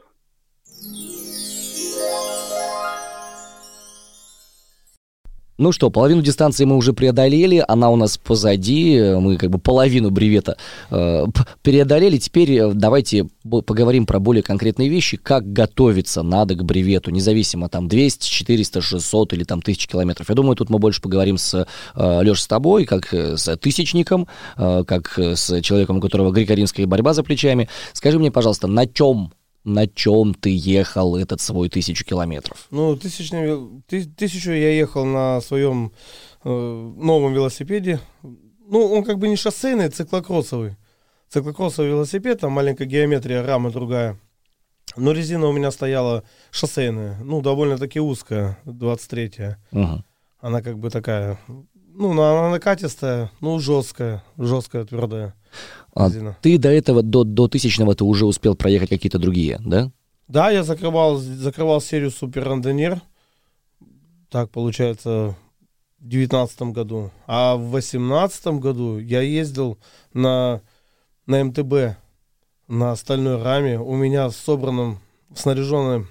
[5.60, 10.10] Ну что, половину дистанции мы уже преодолели, она у нас позади, мы как бы половину
[10.10, 10.58] бревета
[10.90, 11.26] э,
[11.62, 12.18] преодолели.
[12.18, 17.88] Теперь э, давайте поговорим про более конкретные вещи, как готовиться надо к бревету, независимо там
[17.88, 20.30] 200, 400, 600 или там 1000 километров.
[20.30, 24.28] Я думаю, тут мы больше поговорим с э, Леш с тобой, как э, с тысячником,
[24.58, 27.70] э, как с человеком, у которого греко-римская борьба за плечами.
[27.94, 29.32] Скажи мне, пожалуйста, на чем
[29.64, 32.68] на чем ты ехал этот свой тысячу километров?
[32.72, 35.92] Ну, тысячный, ты, тысячу я ехал на своем
[36.44, 38.00] э, новом велосипеде.
[38.22, 40.76] Ну, он как бы не шоссейный, циклокроссовый.
[41.30, 44.20] Циклокроссовый велосипед, там маленькая геометрия, рама другая.
[44.96, 49.58] Но резина у меня стояла шоссейная, ну, довольно-таки узкая, 23-я.
[49.72, 50.04] Угу.
[50.42, 55.34] Она как бы такая, ну, она накатистая, ну, жесткая, жесткая, твердая.
[55.96, 56.10] А
[56.42, 59.92] ты до этого, до, до тысячного, ты уже успел проехать какие-то другие, да?
[60.28, 63.02] Да, я закрывал, закрывал серию Супер Рандонер.
[64.30, 65.36] Так, получается,
[66.00, 67.12] в девятнадцатом году.
[67.28, 69.78] А в восемнадцатом году я ездил
[70.14, 70.62] на,
[71.28, 71.98] на МТБ,
[72.68, 73.80] на стальной раме.
[73.80, 75.00] У меня в собранном,
[75.36, 76.08] снаряженном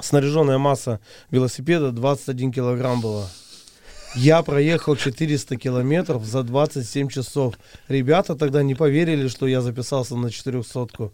[0.00, 3.28] снаряженная масса велосипеда 21 килограмм была.
[4.14, 7.54] Я проехал 400 километров за 27 часов.
[7.88, 11.10] Ребята тогда не поверили, что я записался на 400 -ку.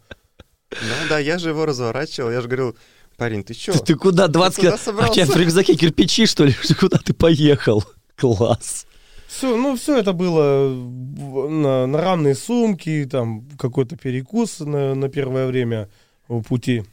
[0.71, 2.77] Да, да, я же его разворачивал, я же говорил,
[3.17, 3.73] парень, ты чё?
[3.73, 5.09] Ты, ты куда 20 куда километров?
[5.09, 6.55] А у тебя в рюкзаке кирпичи, что ли?
[6.81, 7.85] Куда ты поехал?
[8.17, 8.87] Класс.
[9.29, 15.47] Все, ну, все это было на, на равные сумки, там какой-то перекус на, на первое
[15.47, 15.89] время
[16.29, 16.85] в пути.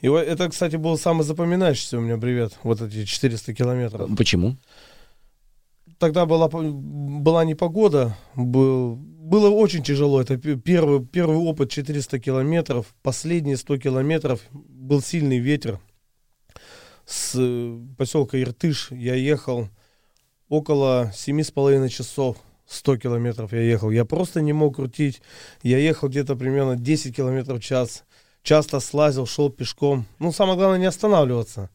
[0.00, 4.10] И вот это, кстати, был самый запоминающийся у меня бревет, вот эти 400 километров.
[4.16, 4.56] Почему?
[5.98, 10.20] Тогда была, была непогода, был, было очень тяжело.
[10.20, 15.78] Это первый, первый опыт 400 километров, последние 100 километров был сильный ветер.
[17.04, 17.38] С
[17.98, 19.68] поселка Иртыш я ехал
[20.48, 22.38] около 7,5 часов.
[22.66, 23.90] 100 километров я ехал.
[23.90, 25.22] Я просто не мог крутить.
[25.62, 28.04] Я ехал где-то примерно 10 километров в час
[28.42, 30.06] часто слазил, шел пешком.
[30.18, 31.70] Ну, самое главное, не останавливаться.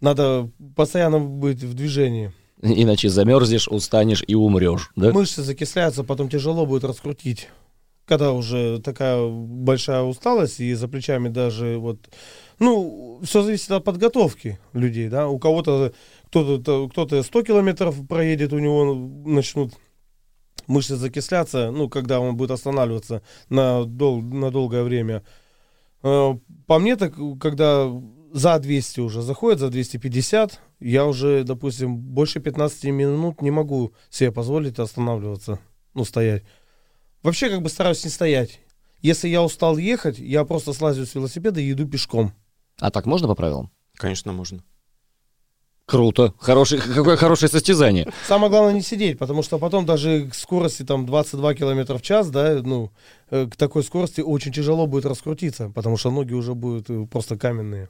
[0.00, 2.32] Надо постоянно быть в движении.
[2.60, 5.12] Иначе замерзнешь, устанешь и умрешь, да?
[5.12, 7.48] Мышцы закисляются, потом тяжело будет раскрутить.
[8.04, 11.98] Когда уже такая большая усталость, и за плечами даже вот...
[12.58, 15.28] Ну, все зависит от подготовки людей, да.
[15.28, 15.92] У кого-то
[16.26, 18.94] кто-то кто 100 километров проедет, у него
[19.26, 19.74] начнут
[20.68, 25.24] мышцы закисляться, ну, когда он будет останавливаться на, дол- на долгое время.
[26.02, 26.34] Э,
[26.66, 27.90] по мне, так, когда
[28.32, 34.30] за 200 уже заходит, за 250, я уже, допустим, больше 15 минут не могу себе
[34.30, 35.58] позволить останавливаться,
[35.94, 36.44] ну, стоять.
[37.22, 38.60] Вообще, как бы стараюсь не стоять.
[39.00, 42.32] Если я устал ехать, я просто слазю с велосипеда и иду пешком.
[42.78, 43.70] А так можно по правилам?
[43.94, 44.62] Конечно, можно.
[45.88, 46.34] Круто.
[46.38, 48.12] Хороший, какое хорошее состязание.
[48.26, 52.28] Самое главное не сидеть, потому что потом даже к скорости там 22 км в час,
[52.28, 52.90] да, ну,
[53.30, 57.38] э, к такой скорости очень тяжело будет раскрутиться, потому что ноги уже будут э, просто
[57.38, 57.88] каменные.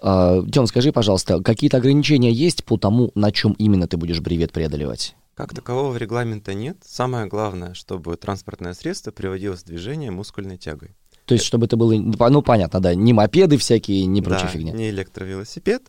[0.00, 4.50] А, Тём, скажи, пожалуйста, какие-то ограничения есть по тому, на чем именно ты будешь бревет
[4.50, 5.14] преодолевать?
[5.36, 6.78] Как такового регламента нет.
[6.84, 10.96] Самое главное, чтобы транспортное средство приводилось в движение мускульной тягой.
[11.26, 14.72] То есть, чтобы это было, ну, понятно, да, не мопеды всякие, не прочая да, фигня.
[14.72, 15.82] не электровелосипед,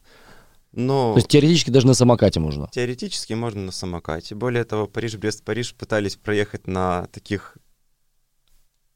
[0.73, 1.13] но...
[1.13, 2.69] То есть теоретически даже на самокате можно?
[2.71, 4.35] Теоретически можно на самокате.
[4.35, 7.57] Более того, Париж-Брест-Париж пытались проехать на таких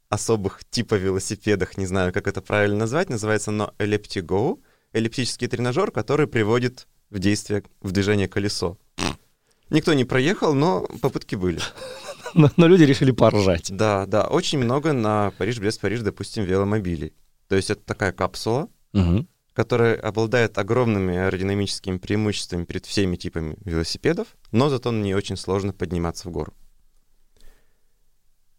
[0.10, 4.60] особых типа велосипедах, не знаю, как это правильно назвать, называется оно Elliptigo,
[4.94, 8.78] эллиптический тренажер, который приводит в действие, в движение колесо.
[9.70, 11.60] Никто не проехал, но попытки были.
[12.34, 13.72] Но, но люди решили поржать.
[13.72, 17.14] Да, да, очень много на Париж-Брест-Париж, допустим, веломобилей.
[17.48, 19.26] То есть это такая капсула, Угу.
[19.56, 25.72] Который обладает огромными аэродинамическими преимуществами перед всеми типами велосипедов, но зато на ней очень сложно
[25.72, 26.54] подниматься в гору.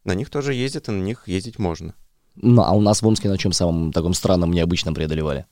[0.05, 1.95] На них тоже ездят, и на них ездить можно.
[2.35, 5.47] Ну, а у нас в Омске на чем самом таком странном, необычном преодолевали?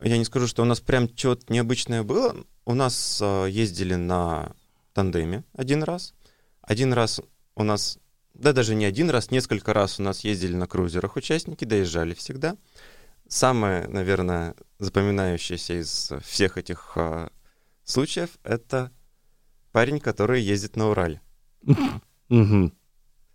[0.00, 2.34] Я не скажу, что у нас прям что-то необычное было.
[2.64, 4.52] У нас э, ездили на
[4.94, 6.14] тандеме один раз.
[6.62, 7.20] Один раз
[7.54, 7.98] у нас,
[8.34, 12.56] да даже не один раз, несколько раз у нас ездили на крузерах участники, доезжали всегда.
[13.28, 17.28] Самое, наверное, запоминающееся из всех этих э,
[17.84, 18.92] случаев это
[19.72, 21.20] парень, который ездит на Урале.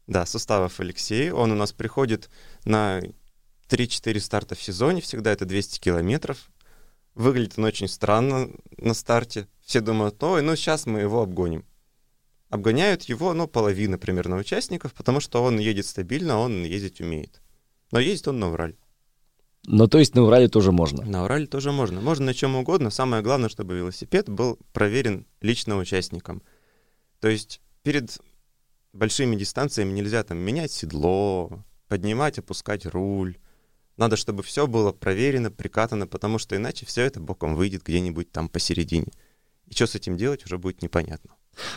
[0.08, 1.32] Да, Суставов Алексей.
[1.32, 2.30] Он у нас приходит
[2.66, 3.02] на
[3.70, 6.50] 3-4 старта в сезоне, всегда это 200 километров.
[7.14, 9.48] Выглядит он очень странно на старте.
[9.62, 11.66] Все думают, ой, ну сейчас мы его обгоним.
[12.50, 17.42] Обгоняют его, ну, половина примерно участников, потому что он едет стабильно, он ездить умеет.
[17.92, 18.76] Но ездит он на Урале.
[19.66, 21.04] Ну, то есть на Урале тоже можно.
[21.04, 22.02] На Урале тоже можно.
[22.02, 22.90] Можно на чем угодно.
[22.90, 26.42] Самое главное, чтобы велосипед был проверен лично участником.
[27.20, 28.20] То есть перед
[28.94, 33.38] большими дистанциями нельзя там менять седло, поднимать, опускать руль.
[33.98, 38.50] Надо, чтобы все было проверено, прикатано, потому что иначе все это боком выйдет где-нибудь там
[38.50, 39.12] посередине.
[39.68, 41.36] И что с этим делать, уже будет непонятно.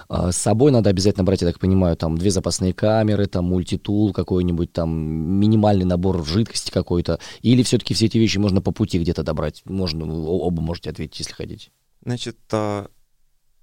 [0.08, 4.12] А с собой надо обязательно брать, я так понимаю, там две запасные камеры, там мультитул
[4.12, 7.18] какой-нибудь, там минимальный набор жидкости какой-то.
[7.42, 9.62] Или все-таки все эти вещи можно по пути где-то добрать?
[9.64, 11.70] Можно, оба можете ответить, если хотите.
[12.04, 12.88] Значит, а,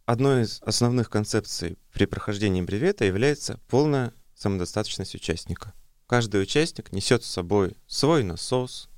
[0.06, 5.74] одной из основных концепций при прохождении бревета является полная самодостаточность участника.
[6.08, 8.90] Каждый участник несет с собой свой насос,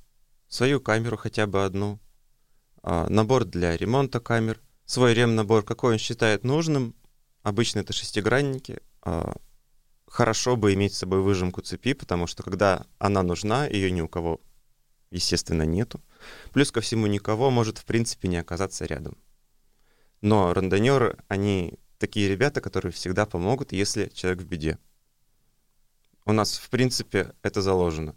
[0.48, 2.00] свою камеру хотя бы одну,
[2.82, 6.94] а, набор для ремонта камер, свой ремнабор, какой он считает нужным.
[7.44, 8.80] Обычно это шестигранники.
[9.02, 9.36] А,
[10.14, 14.06] Хорошо бы иметь с собой выжимку цепи, потому что когда она нужна, ее ни у
[14.06, 14.40] кого,
[15.10, 16.00] естественно, нету.
[16.52, 19.18] Плюс ко всему, никого может, в принципе, не оказаться рядом.
[20.20, 24.78] Но рандонеры, они такие ребята, которые всегда помогут, если человек в беде.
[26.24, 28.14] У нас, в принципе, это заложено.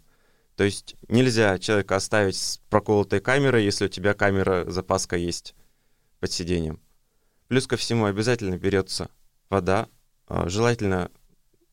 [0.54, 5.56] То есть нельзя человека оставить с проколотой камерой, если у тебя камера запаска есть
[6.20, 6.80] под сиденьем.
[7.48, 9.10] Плюс ко всему обязательно берется
[9.50, 9.88] вода.
[10.26, 11.10] А, желательно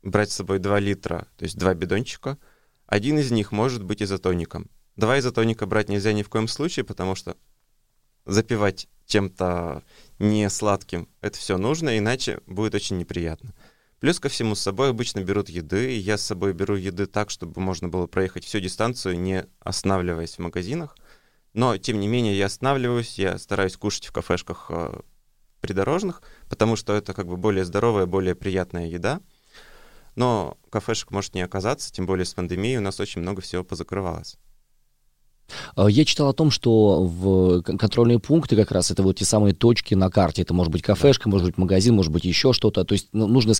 [0.02, 2.38] брать с собой 2 литра, то есть два бидончика.
[2.86, 4.70] Один из них может быть изотоником.
[4.96, 7.36] Два изотоника брать нельзя ни в коем случае, потому что
[8.26, 9.84] запивать чем-то
[10.20, 13.54] не сладким это все нужно, иначе будет очень неприятно.
[14.00, 17.30] Плюс ко всему с собой обычно берут еды, и я с собой беру еды так,
[17.30, 20.98] чтобы можно было проехать всю дистанцию, не останавливаясь в магазинах.
[21.54, 25.00] Но, тем не менее, я останавливаюсь, я стараюсь кушать в кафешках э,
[25.62, 29.22] придорожных, потому что это как бы более здоровая, более приятная еда.
[30.16, 34.38] Но кафешек может не оказаться, тем более с пандемией у нас очень много всего позакрывалось.
[35.76, 39.54] А, я читал о том, что в контрольные пункты как раз это вот те самые
[39.54, 40.42] точки на карте.
[40.42, 42.84] Это может быть кафешка, может быть магазин, может быть еще что-то.
[42.84, 43.54] То есть ну, нужно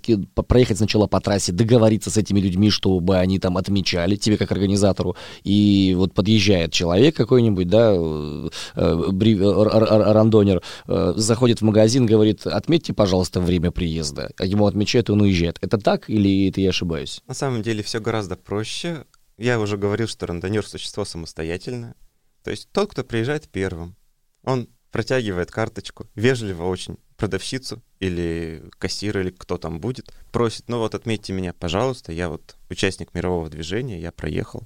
[0.48, 5.16] проехать сначала по трассе, договориться с этими людьми, чтобы они там отмечали тебе как организатору.
[5.44, 12.94] И вот подъезжает человек какой-нибудь, да, э, э, рандонер, э, заходит в магазин, говорит, отметьте,
[12.94, 14.32] пожалуйста, время приезда.
[14.40, 15.58] Ему отмечают, он уезжает.
[15.62, 17.22] Это так или это я ошибаюсь?
[17.28, 19.06] На самом деле все гораздо проще.
[19.38, 21.96] Я уже говорил, что рандонер— существо самостоятельное.
[22.44, 23.96] То есть тот, кто приезжает первым,
[24.44, 30.96] он протягивает карточку, вежливо очень продавщицу или кассира, или кто там будет, просит, ну вот
[30.96, 34.64] отметьте меня, пожалуйста, я вот участник мирового движения, я проехал.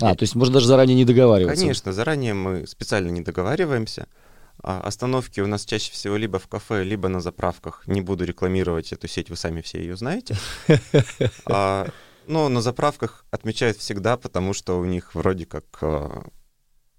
[0.00, 0.14] А, я...
[0.14, 1.60] то есть можно даже заранее не договариваться?
[1.60, 4.08] Конечно, заранее мы специально не договариваемся.
[4.62, 7.86] А остановки у нас чаще всего либо в кафе, либо на заправках.
[7.86, 10.36] Не буду рекламировать эту сеть, вы сами все ее знаете.
[12.26, 16.22] Ну, на заправках отмечают всегда, потому что у них вроде как э,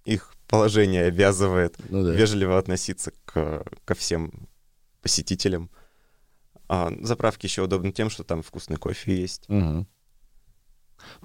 [0.06, 2.12] их положение обязывает ну, да.
[2.12, 4.48] вежливо относиться к, ко всем
[5.02, 5.70] посетителям.
[6.68, 9.50] А заправки еще удобны тем, что там вкусный кофе есть.
[9.50, 9.86] Угу.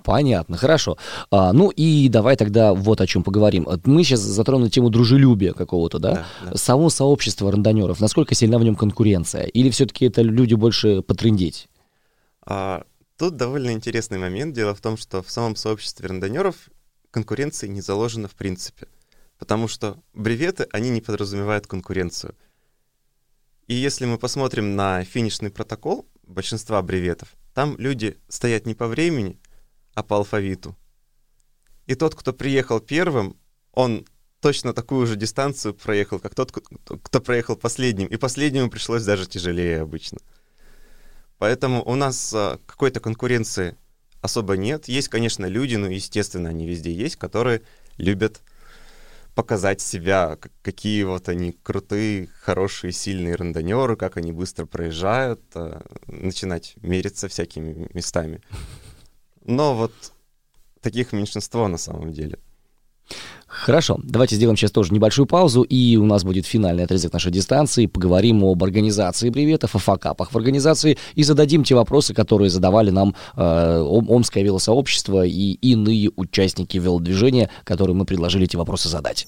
[0.03, 0.97] Понятно, хорошо.
[1.31, 3.67] А, ну и давай тогда вот о чем поговорим.
[3.85, 6.15] Мы сейчас затронули тему дружелюбия какого-то, да?
[6.15, 6.57] да, да.
[6.57, 9.45] Само сообщество рандонеров, насколько сильна в нем конкуренция?
[9.45, 11.69] Или все-таки это люди больше потрындеть?
[12.45, 12.83] А,
[13.19, 14.55] Тут довольно интересный момент.
[14.55, 16.71] Дело в том, что в самом сообществе рандонеров
[17.11, 18.87] конкуренции не заложена в принципе.
[19.39, 22.37] Потому что бреветы, они не подразумевают конкуренцию.
[23.67, 29.37] И если мы посмотрим на финишный протокол большинства бреветов, там люди стоят не по времени,
[29.95, 30.77] а по алфавиту.
[31.87, 33.37] И тот, кто приехал первым,
[33.73, 34.07] он
[34.41, 38.07] точно такую же дистанцию проехал, как тот, кто проехал последним.
[38.07, 40.19] И последнему пришлось даже тяжелее обычно.
[41.39, 43.77] Поэтому у нас а, какой-то конкуренции
[44.21, 44.89] особо нет.
[44.89, 47.63] Есть, конечно, люди, ну, естественно, они везде есть, которые
[47.97, 48.41] любят
[49.35, 56.75] показать себя, какие вот они крутые, хорошие, сильные рандонеры, как они быстро проезжают, а, начинать
[56.83, 58.43] мериться всякими местами.
[59.45, 59.93] Но вот
[60.81, 62.39] таких меньшинство на самом деле.
[63.47, 67.87] Хорошо, давайте сделаем сейчас тоже небольшую паузу, и у нас будет финальный отрезок нашей дистанции.
[67.87, 73.15] Поговорим об организации бреветов, о факапах в организации и зададим те вопросы, которые задавали нам
[73.37, 79.27] э, Омское велосообщество и иные участники велодвижения, которые мы предложили эти вопросы задать.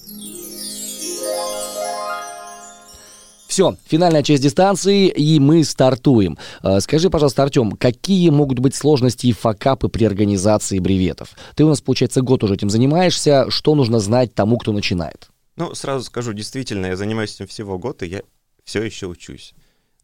[3.51, 6.37] Все, финальная часть дистанции, и мы стартуем.
[6.63, 11.35] Э, скажи, пожалуйста, Артем, какие могут быть сложности и факапы при организации бреветов?
[11.53, 13.51] Ты у нас, получается, год уже этим занимаешься.
[13.51, 15.29] Что нужно знать тому, кто начинает?
[15.57, 18.21] Ну, сразу скажу, действительно, я занимаюсь этим всего год, и я
[18.63, 19.53] все еще учусь.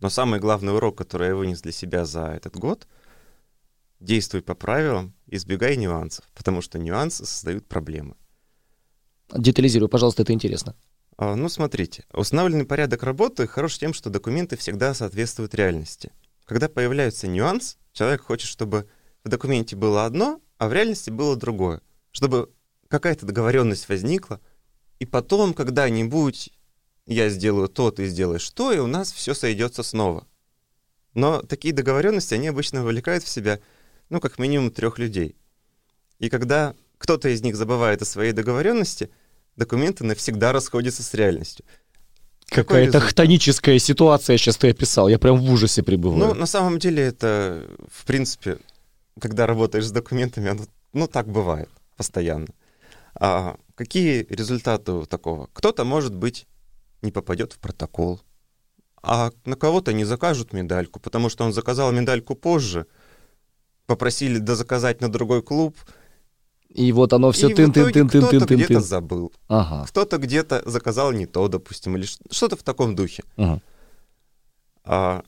[0.01, 2.85] Но самый главный урок, который я вынес для себя за этот год,
[4.01, 8.15] действуй по правилам, избегай нюансов, потому что нюансы создают проблемы.
[9.33, 10.75] Детализируй, пожалуйста, это интересно.
[11.17, 16.11] А, ну, смотрите, установленный порядок работы хорош тем, что документы всегда соответствуют реальности.
[16.45, 18.87] Когда появляется нюанс, человек хочет, чтобы
[19.23, 21.81] в документе было одно, а в реальности было другое.
[22.11, 22.51] Чтобы
[22.87, 24.39] какая-то договоренность возникла,
[24.99, 26.51] и потом когда-нибудь
[27.07, 30.27] я сделаю то, ты сделаешь то, и у нас все сойдется снова.
[31.15, 33.59] Но такие договоренности, они обычно вовлекают в себя,
[34.09, 35.35] ну, как минимум трех людей.
[36.19, 39.09] И когда кто-то из них забывает о своей договоренности—
[39.57, 41.65] документы навсегда расходятся с реальностью.
[42.49, 45.09] Какая-то хтоническая ситуация сейчас ты описал.
[45.09, 46.19] Я прям в ужасе пребываю.
[46.19, 48.59] Ну, на самом деле это, в принципе,
[49.19, 52.47] когда работаешь с документами, оно, ну, так бывает постоянно.
[53.19, 55.49] А какие результаты у такого?
[55.51, 56.47] Кто-то, может быть,
[57.01, 58.21] не попадет в протокол,
[59.03, 62.85] а на кого-то не закажут медальку, потому что он заказал медальку позже,
[63.87, 65.75] попросили дозаказать на другой клуб—
[66.77, 69.33] и вот оно все тын тын тын тын тын тын где-то забыл.
[69.47, 69.85] Ага.
[69.87, 73.23] Кто-то где-то заказал не то, допустим, или что-то в таком духе.
[73.35, 73.61] Ага.
[74.83, 75.23] А,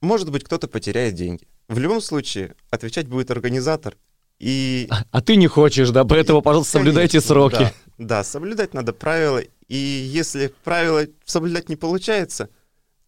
[0.00, 1.46] может быть, кто-то потеряет деньги.
[1.68, 3.96] В любом случае, отвечать будет организатор,
[4.38, 4.86] И...
[4.90, 6.04] А, а ты не хочешь, да?
[6.04, 7.56] Поэтому, пожалуйста, соблюдайте Конечно, сроки.
[7.58, 9.42] Да, да, соблюдать надо правила.
[9.68, 12.48] И если правила соблюдать не получается,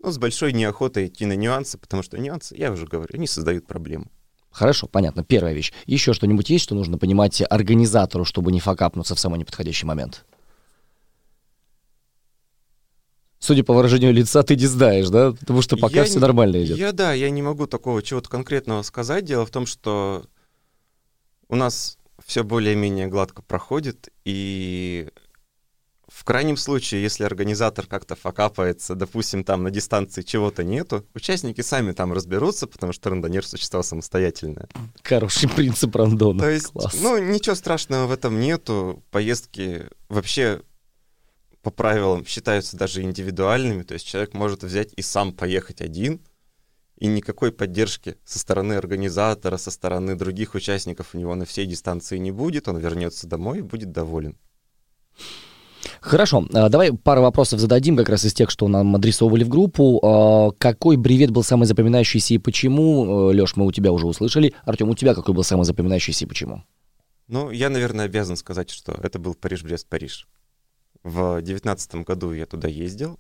[0.01, 3.67] ну, с большой неохотой идти на нюансы, потому что нюансы, я уже говорю, они создают
[3.67, 4.07] проблемы.
[4.55, 5.25] Хорошо, понятно.
[5.25, 5.73] Первая вещь.
[5.85, 10.25] Еще что-нибудь есть, что нужно понимать организатору, чтобы не факапнуться в самый неподходящий момент?
[13.41, 15.33] Судя по выражению лица, ты не знаешь, да?
[15.33, 16.79] Потому что пока Я все не- нормально идет.
[16.79, 19.25] Я, да, я не могу такого чего-то конкретного сказать.
[19.25, 20.25] Дело в том, что
[21.49, 25.09] у нас все более-менее гладко проходит, и
[26.15, 31.91] в крайнем случае, если организатор как-то факапается, допустим, там на дистанции чего-то нету, участники сами
[31.91, 34.69] там разберутся, потому что рандонер— существо самостоятельное.
[35.03, 36.39] Хороший принцип рандона.
[36.39, 36.95] То есть, Класс.
[37.01, 39.03] ну, ничего страшного в этом нету.
[39.11, 40.63] Поездки вообще
[41.63, 43.83] по правилам считаются даже индивидуальными.
[43.83, 46.21] То есть человек может взять и сам поехать один,
[46.97, 52.19] и никакой поддержки со стороны организатора, со стороны других участников у него на всей дистанции
[52.19, 52.69] не будет.
[52.69, 54.39] Он вернется домой и будет доволен.
[56.01, 60.01] Хорошо, а, давай пару вопросов зададим, как раз из тех, что нам адресовывали в группу.
[60.03, 63.31] А, Какой бревет был самый запоминающийся и почему?
[63.31, 64.55] Леш, мы у тебя уже услышали.
[64.65, 66.65] Артем, у тебя какой был самый запоминающийся и почему?
[67.27, 70.27] Ну, я, наверное, обязан сказать, что это был Париж-Брест-Париж.
[71.03, 73.19] В девятнадцатом году я туда ездил.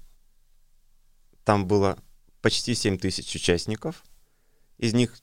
[1.45, 1.99] Там было
[2.41, 4.03] почти 7 тысяч участников.
[4.79, 5.17] Из них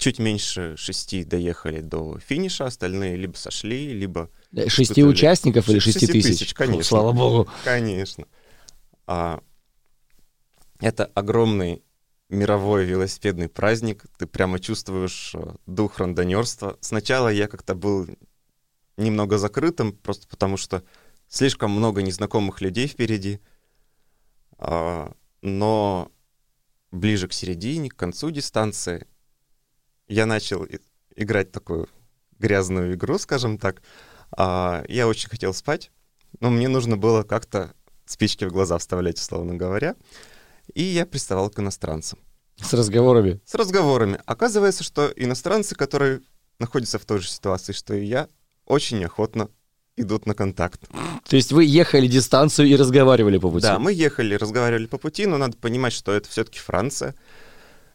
[0.00, 4.30] чуть меньше шести доехали до финиша, остальные либо сошли, либо...
[4.52, 5.12] Э, Шести Испытывали.
[5.12, 6.38] участников или Шести шести тысяч?
[6.38, 6.82] тысяч, конечно.
[6.82, 7.48] Фу, Слава богу.
[7.64, 8.26] Конечно.
[9.06, 9.40] А,
[10.80, 11.82] это огромный
[12.28, 14.04] мировой велосипедный праздник.
[14.18, 16.76] Ты прямо чувствуешь э, дух рандонерства.
[16.80, 18.06] Сначала я как-то был
[18.96, 20.82] немного закрытым, просто потому что
[21.28, 23.40] слишком много незнакомых людей впереди.
[24.58, 26.10] А, но
[26.90, 29.06] ближе к середине, к концу дистанции,
[30.10, 30.66] я начал
[31.16, 31.88] играть такую
[32.38, 33.80] грязную игру, скажем так.
[34.32, 35.90] А, я очень хотел спать,
[36.40, 37.72] но мне нужно было как-то
[38.06, 39.94] спички в глаза вставлять, условно говоря.
[40.74, 42.18] И я приставал к иностранцам
[42.56, 43.40] С разговорами.
[43.44, 44.20] с разговорами.
[44.26, 46.20] Оказывается, что иностранцы, которые
[46.58, 48.28] находятся в той же ситуации, что и я,
[48.66, 49.48] очень охотно
[49.96, 50.88] идут на контакт.
[51.28, 53.62] То есть вы ехали дистанцию и разговаривали по пути?
[53.62, 57.14] Да, мы ехали, разговаривали по пути, но надо понимать, что это все-таки Франция.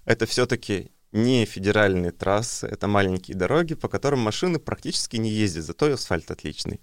[0.06, 5.88] Это все-таки не федеральные трассы, это маленькие дороги, по которым машины практически не ездят, зато
[5.88, 6.82] и асфальт отличный.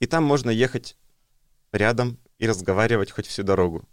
[0.00, 0.96] И там можно ехать
[1.72, 3.88] рядом и разговаривать хоть всю дорогу.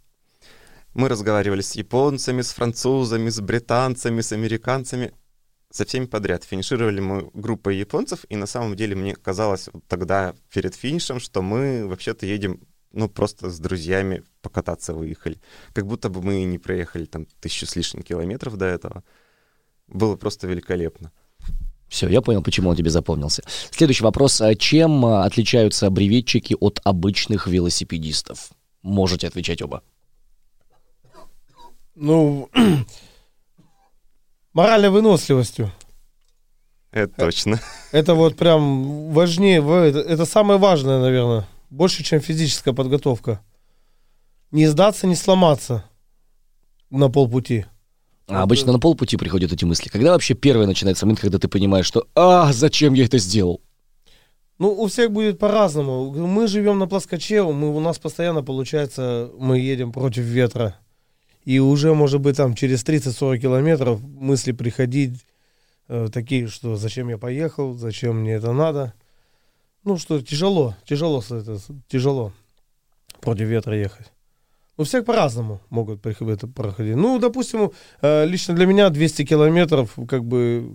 [0.94, 5.12] Мы разговаривали с японцами, с французами, с британцами, с американцами,
[5.70, 6.42] со всеми подряд.
[6.42, 11.42] Финишировали мы группой японцев, и на самом деле мне казалось вот тогда перед финишем, что
[11.42, 12.60] мы вообще-то едем,
[12.92, 15.38] ну, просто с друзьями покататься выехали.
[15.72, 19.04] Как будто бы мы не проехали там тысячу с лишним километров до этого.
[19.88, 21.12] Было просто великолепно.
[21.88, 23.42] Все, я понял, почему он тебе запомнился.
[23.70, 24.40] Следующий вопрос.
[24.40, 28.50] А Чем а, отличаются бреветчики от обычных велосипедистов?
[28.82, 29.82] Можете отвечать оба.
[31.94, 32.50] Ну,
[34.52, 35.72] моральной выносливостью.
[36.90, 37.60] Это точно.
[37.92, 41.46] Это вот прям важнее, это, это самое важное, наверное.
[41.70, 43.40] Больше, чем физическая подготовка.
[44.50, 45.84] Не сдаться, не сломаться
[46.90, 47.66] на полпути.
[48.28, 49.88] А обычно на полпути приходят эти мысли.
[49.88, 53.60] Когда вообще первый начинается момент, когда ты понимаешь, что «А, зачем я это сделал?»
[54.58, 56.10] Ну, у всех будет по-разному.
[56.12, 60.76] Мы живем на плоскоче, мы, у нас постоянно получается, мы едем против ветра.
[61.44, 65.24] И уже, может быть, там через 30-40 километров мысли приходить
[65.88, 68.94] э, такие, что зачем я поехал, зачем мне это надо.
[69.84, 72.32] Ну, что тяжело, тяжело, это, тяжело
[73.20, 74.10] против ветра ехать.
[74.78, 76.96] У всех по-разному могут это проходить.
[76.96, 77.72] Ну, допустим,
[78.02, 80.70] э, лично для меня 200 километров, как бы,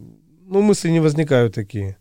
[0.48, 1.98] ну, мысли не возникают такие.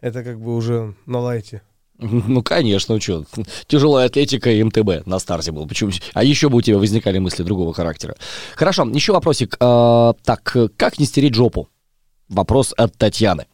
[0.00, 1.62] Это как бы уже на лайте.
[1.98, 3.24] Ну, конечно, что,
[3.66, 5.66] тяжелая атлетика и МТБ на старте был.
[5.66, 5.92] Почему?
[6.14, 8.16] А еще бы у тебя возникали мысли другого характера.
[8.54, 9.56] Хорошо, еще вопросик.
[9.60, 11.68] А, так, как не стереть жопу?
[12.28, 13.46] Вопрос от Татьяны.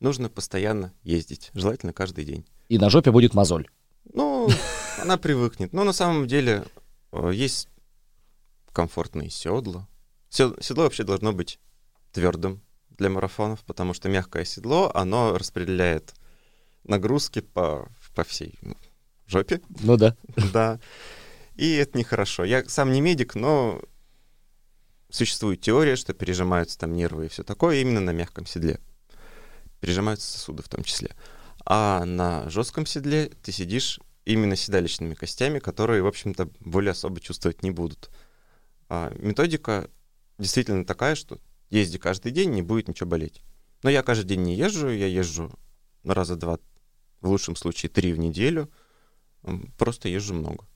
[0.00, 2.44] Нужно постоянно ездить, желательно каждый день.
[2.68, 3.68] И на жопе будет мозоль.
[4.12, 4.48] Ну,
[5.02, 5.72] она привыкнет.
[5.72, 6.79] Но на самом деле э,
[7.30, 7.68] есть
[8.72, 9.88] комфортные седла.
[10.28, 11.58] Седло вообще должно быть
[12.12, 16.14] твердым для марафонов, потому что мягкое седло, оно распределяет
[16.84, 18.76] нагрузки по, по всей ну,
[19.26, 20.16] жопе, Ну да.
[20.52, 20.80] да.
[21.56, 22.44] И это нехорошо.
[22.44, 23.82] Я сам не медик, но
[25.10, 28.80] существует теория, что пережимаются там нервы и все такое именно на мягком седле.
[29.80, 31.10] Пережимаются сосуды в том числе.
[31.64, 37.62] А на жестком седле ты сидишь именно седалищными костями, которые, в общем-то, более особо чувствовать
[37.62, 38.10] не будут.
[38.88, 39.88] А методика
[40.38, 41.38] действительно такая, что
[41.70, 43.42] езди каждый день, не будет ничего болеть.
[43.82, 45.50] Но я каждый день не езжу, я езжу
[46.04, 46.58] раза два,
[47.20, 48.70] в лучшем случае три в неделю.
[49.78, 50.66] Просто езжу много.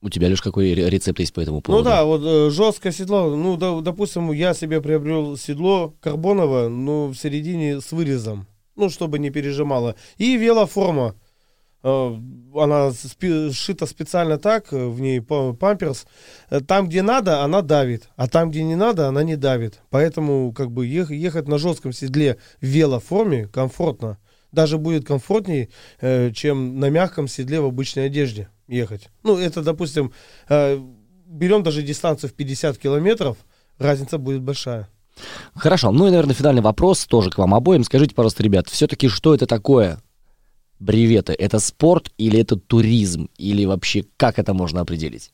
[0.00, 1.82] У тебя, лишь какой рецепт есть по этому поводу?
[1.82, 3.34] Ну да, вот э, жесткое седло.
[3.34, 8.46] Ну, да, допустим, я себе приобрел седло карбоновое, ну, в середине с вырезом.
[8.76, 9.96] Ну, чтобы не пережимало.
[10.16, 11.16] И велоформа.
[11.82, 12.16] Э,
[12.54, 16.06] она спи- сшита специально так, э, в ней памперс.
[16.50, 18.08] Э, там, где надо, она давит.
[18.16, 19.80] А там, где не надо, она не давит.
[19.90, 24.18] Поэтому, как бы, ех- ехать на жестком седле в велоформе комфортно.
[24.50, 25.68] Даже будет комфортнее,
[26.00, 29.08] э, чем на мягком седле в обычной одежде ехать.
[29.22, 30.12] Ну, это, допустим,
[30.48, 30.78] э,
[31.26, 33.36] берем даже дистанцию в 50 километров,
[33.78, 34.88] разница будет большая.
[35.54, 37.84] Хорошо, ну и, наверное, финальный вопрос тоже к вам обоим.
[37.84, 40.00] Скажите, пожалуйста, ребят, все-таки что это такое?
[40.80, 43.28] Бреветы, это спорт или это туризм?
[43.36, 45.32] Или вообще как это можно определить?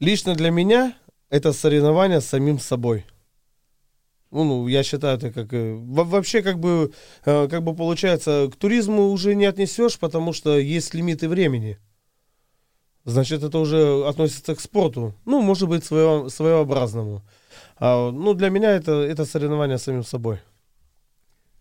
[0.00, 0.94] Лично для меня
[1.30, 3.04] это соревнование с самим собой.
[4.30, 6.92] Ну, ну, я считаю, это как э, вообще как бы,
[7.24, 11.78] э, как бы получается, к туризму уже не отнесешь, потому что есть лимиты времени.
[13.06, 15.14] Значит, это уже относится к спорту.
[15.24, 17.22] Ну, может быть, своего, своеобразному.
[17.78, 20.40] А, ну, для меня это, это соревнование с самим собой.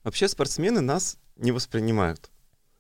[0.08, 2.32] Вообще спортсмены нас не воспринимают.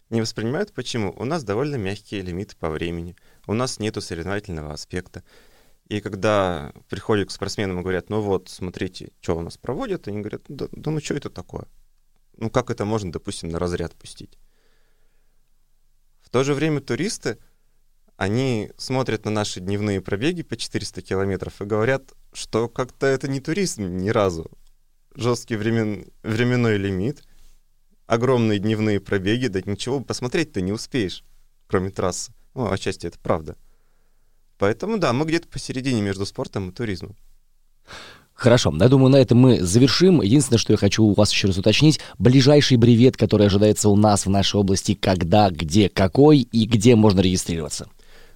[0.09, 1.11] Не воспринимают почему?
[1.11, 3.17] У нас довольно мягкие лимиты по времени.
[3.47, 5.25] У нас нету соревновательного аспекта.
[5.89, 10.19] И когда приходят к спортсменам и говорят, ну вот, смотрите, что у нас проводят, они
[10.19, 11.67] говорят, да, да ну что это такое?
[12.37, 14.37] Ну как это можно, допустим, на разряд пустить?
[16.21, 17.39] В то же время туристы,
[18.15, 23.41] они смотрят на наши дневные пробеги по 400 километров и говорят, что как-то это не
[23.41, 24.49] туризм ни разу.
[25.17, 26.05] Жесткий времен...
[26.21, 27.23] временной лимит,
[28.05, 31.23] огромные дневные пробеги, да ничего посмотреть ты не успеешь,
[31.67, 32.31] кроме трассы.
[32.53, 33.55] Ну, отчасти это правда.
[34.59, 37.15] Поэтому да, мы где-то посередине между спортом и туризмом.
[38.37, 40.21] Хорошо, я думаю, на этом мы завершим.
[40.21, 44.27] Единственное, что я хочу у вас еще раз уточнить, ближайший бревет, который ожидается у нас
[44.27, 47.89] в нашей области, когда, где, какой и где можно регистрироваться?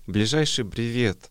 [0.08, 1.30] Ближайший бревет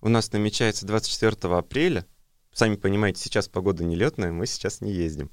[0.00, 2.06] у нас намечается 24 апреля.
[2.52, 5.30] Сами понимаете, сейчас погода нелетная, мы сейчас не ездим.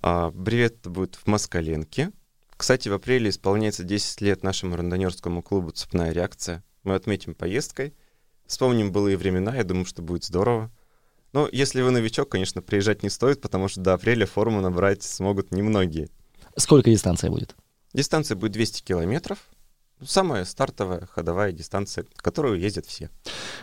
[0.00, 2.12] А, бревет будет в Москаленке.
[2.56, 7.94] Кстати, в апреле исполняется 10 лет нашему рандонерскому клубу «Цепная реакция» мы отметим поездкой,
[8.46, 10.70] вспомним былые времена, я думаю, что будет здорово.
[11.32, 15.50] Но если вы новичок, конечно, приезжать не стоит, потому что до апреля форму набрать смогут
[15.50, 16.08] немногие.
[16.56, 17.56] Сколько дистанция будет?
[17.94, 19.38] Дистанция будет 200 километров.
[20.04, 23.08] Самая стартовая ходовая дистанция, которую ездят все.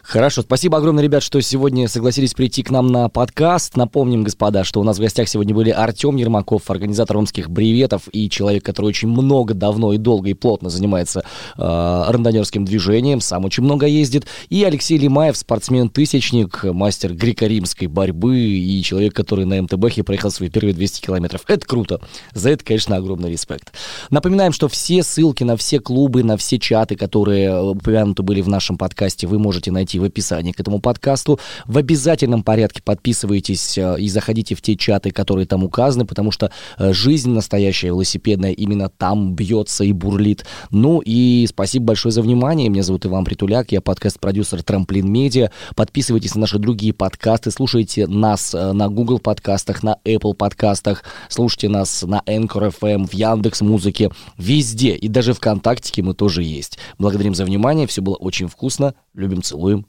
[0.04, 3.76] Хорошо, спасибо огромное, ребят, что сегодня согласились прийти к нам на подкаст.
[3.76, 8.30] Напомним, господа, что у нас в гостях сегодня были Артем Ермаков, организатор омских бреветов и
[8.30, 11.24] человек, который очень много, давно и долго и плотно занимается
[11.58, 11.62] э,
[12.08, 19.14] рандонерским движением, сам очень много ездит, и Алексей Лимаев, спортсмен-тысячник, мастер греко-римской борьбы и человек,
[19.14, 21.42] который на МТБхе проехал свои первые 200 километров.
[21.48, 22.02] Это круто.
[22.34, 23.74] За это, конечно, огромный респект.
[24.10, 28.78] Напоминаем, что все ссылки на все клубы, на все чаты, которые упомянуты были в нашем
[28.78, 31.40] подкасте, вы можете найти в описании к этому подкасту.
[31.66, 36.52] В обязательном порядке подписывайтесь э, и заходите в те чаты, которые там указаны, потому что
[36.78, 40.46] э, жизнь настоящая велосипедная именно там бьется и бурлит.
[40.70, 42.70] Ну и спасибо большое за внимание.
[42.70, 45.50] Меня зовут Иван Притуляк, я подкаст-продюсер Трамплин Медиа.
[45.76, 51.70] Подписывайтесь на наши другие подкасты, слушайте нас э, на Google подкастах, на Apple подкастах, слушайте
[51.70, 54.96] нас на Anchor FM, в Яндекс Музыке, везде.
[54.96, 56.78] И даже ВКонтакте мы тоже есть.
[56.98, 58.96] Благодарим за внимание, все было очень вкусно.
[59.14, 59.86] Любим, целуем.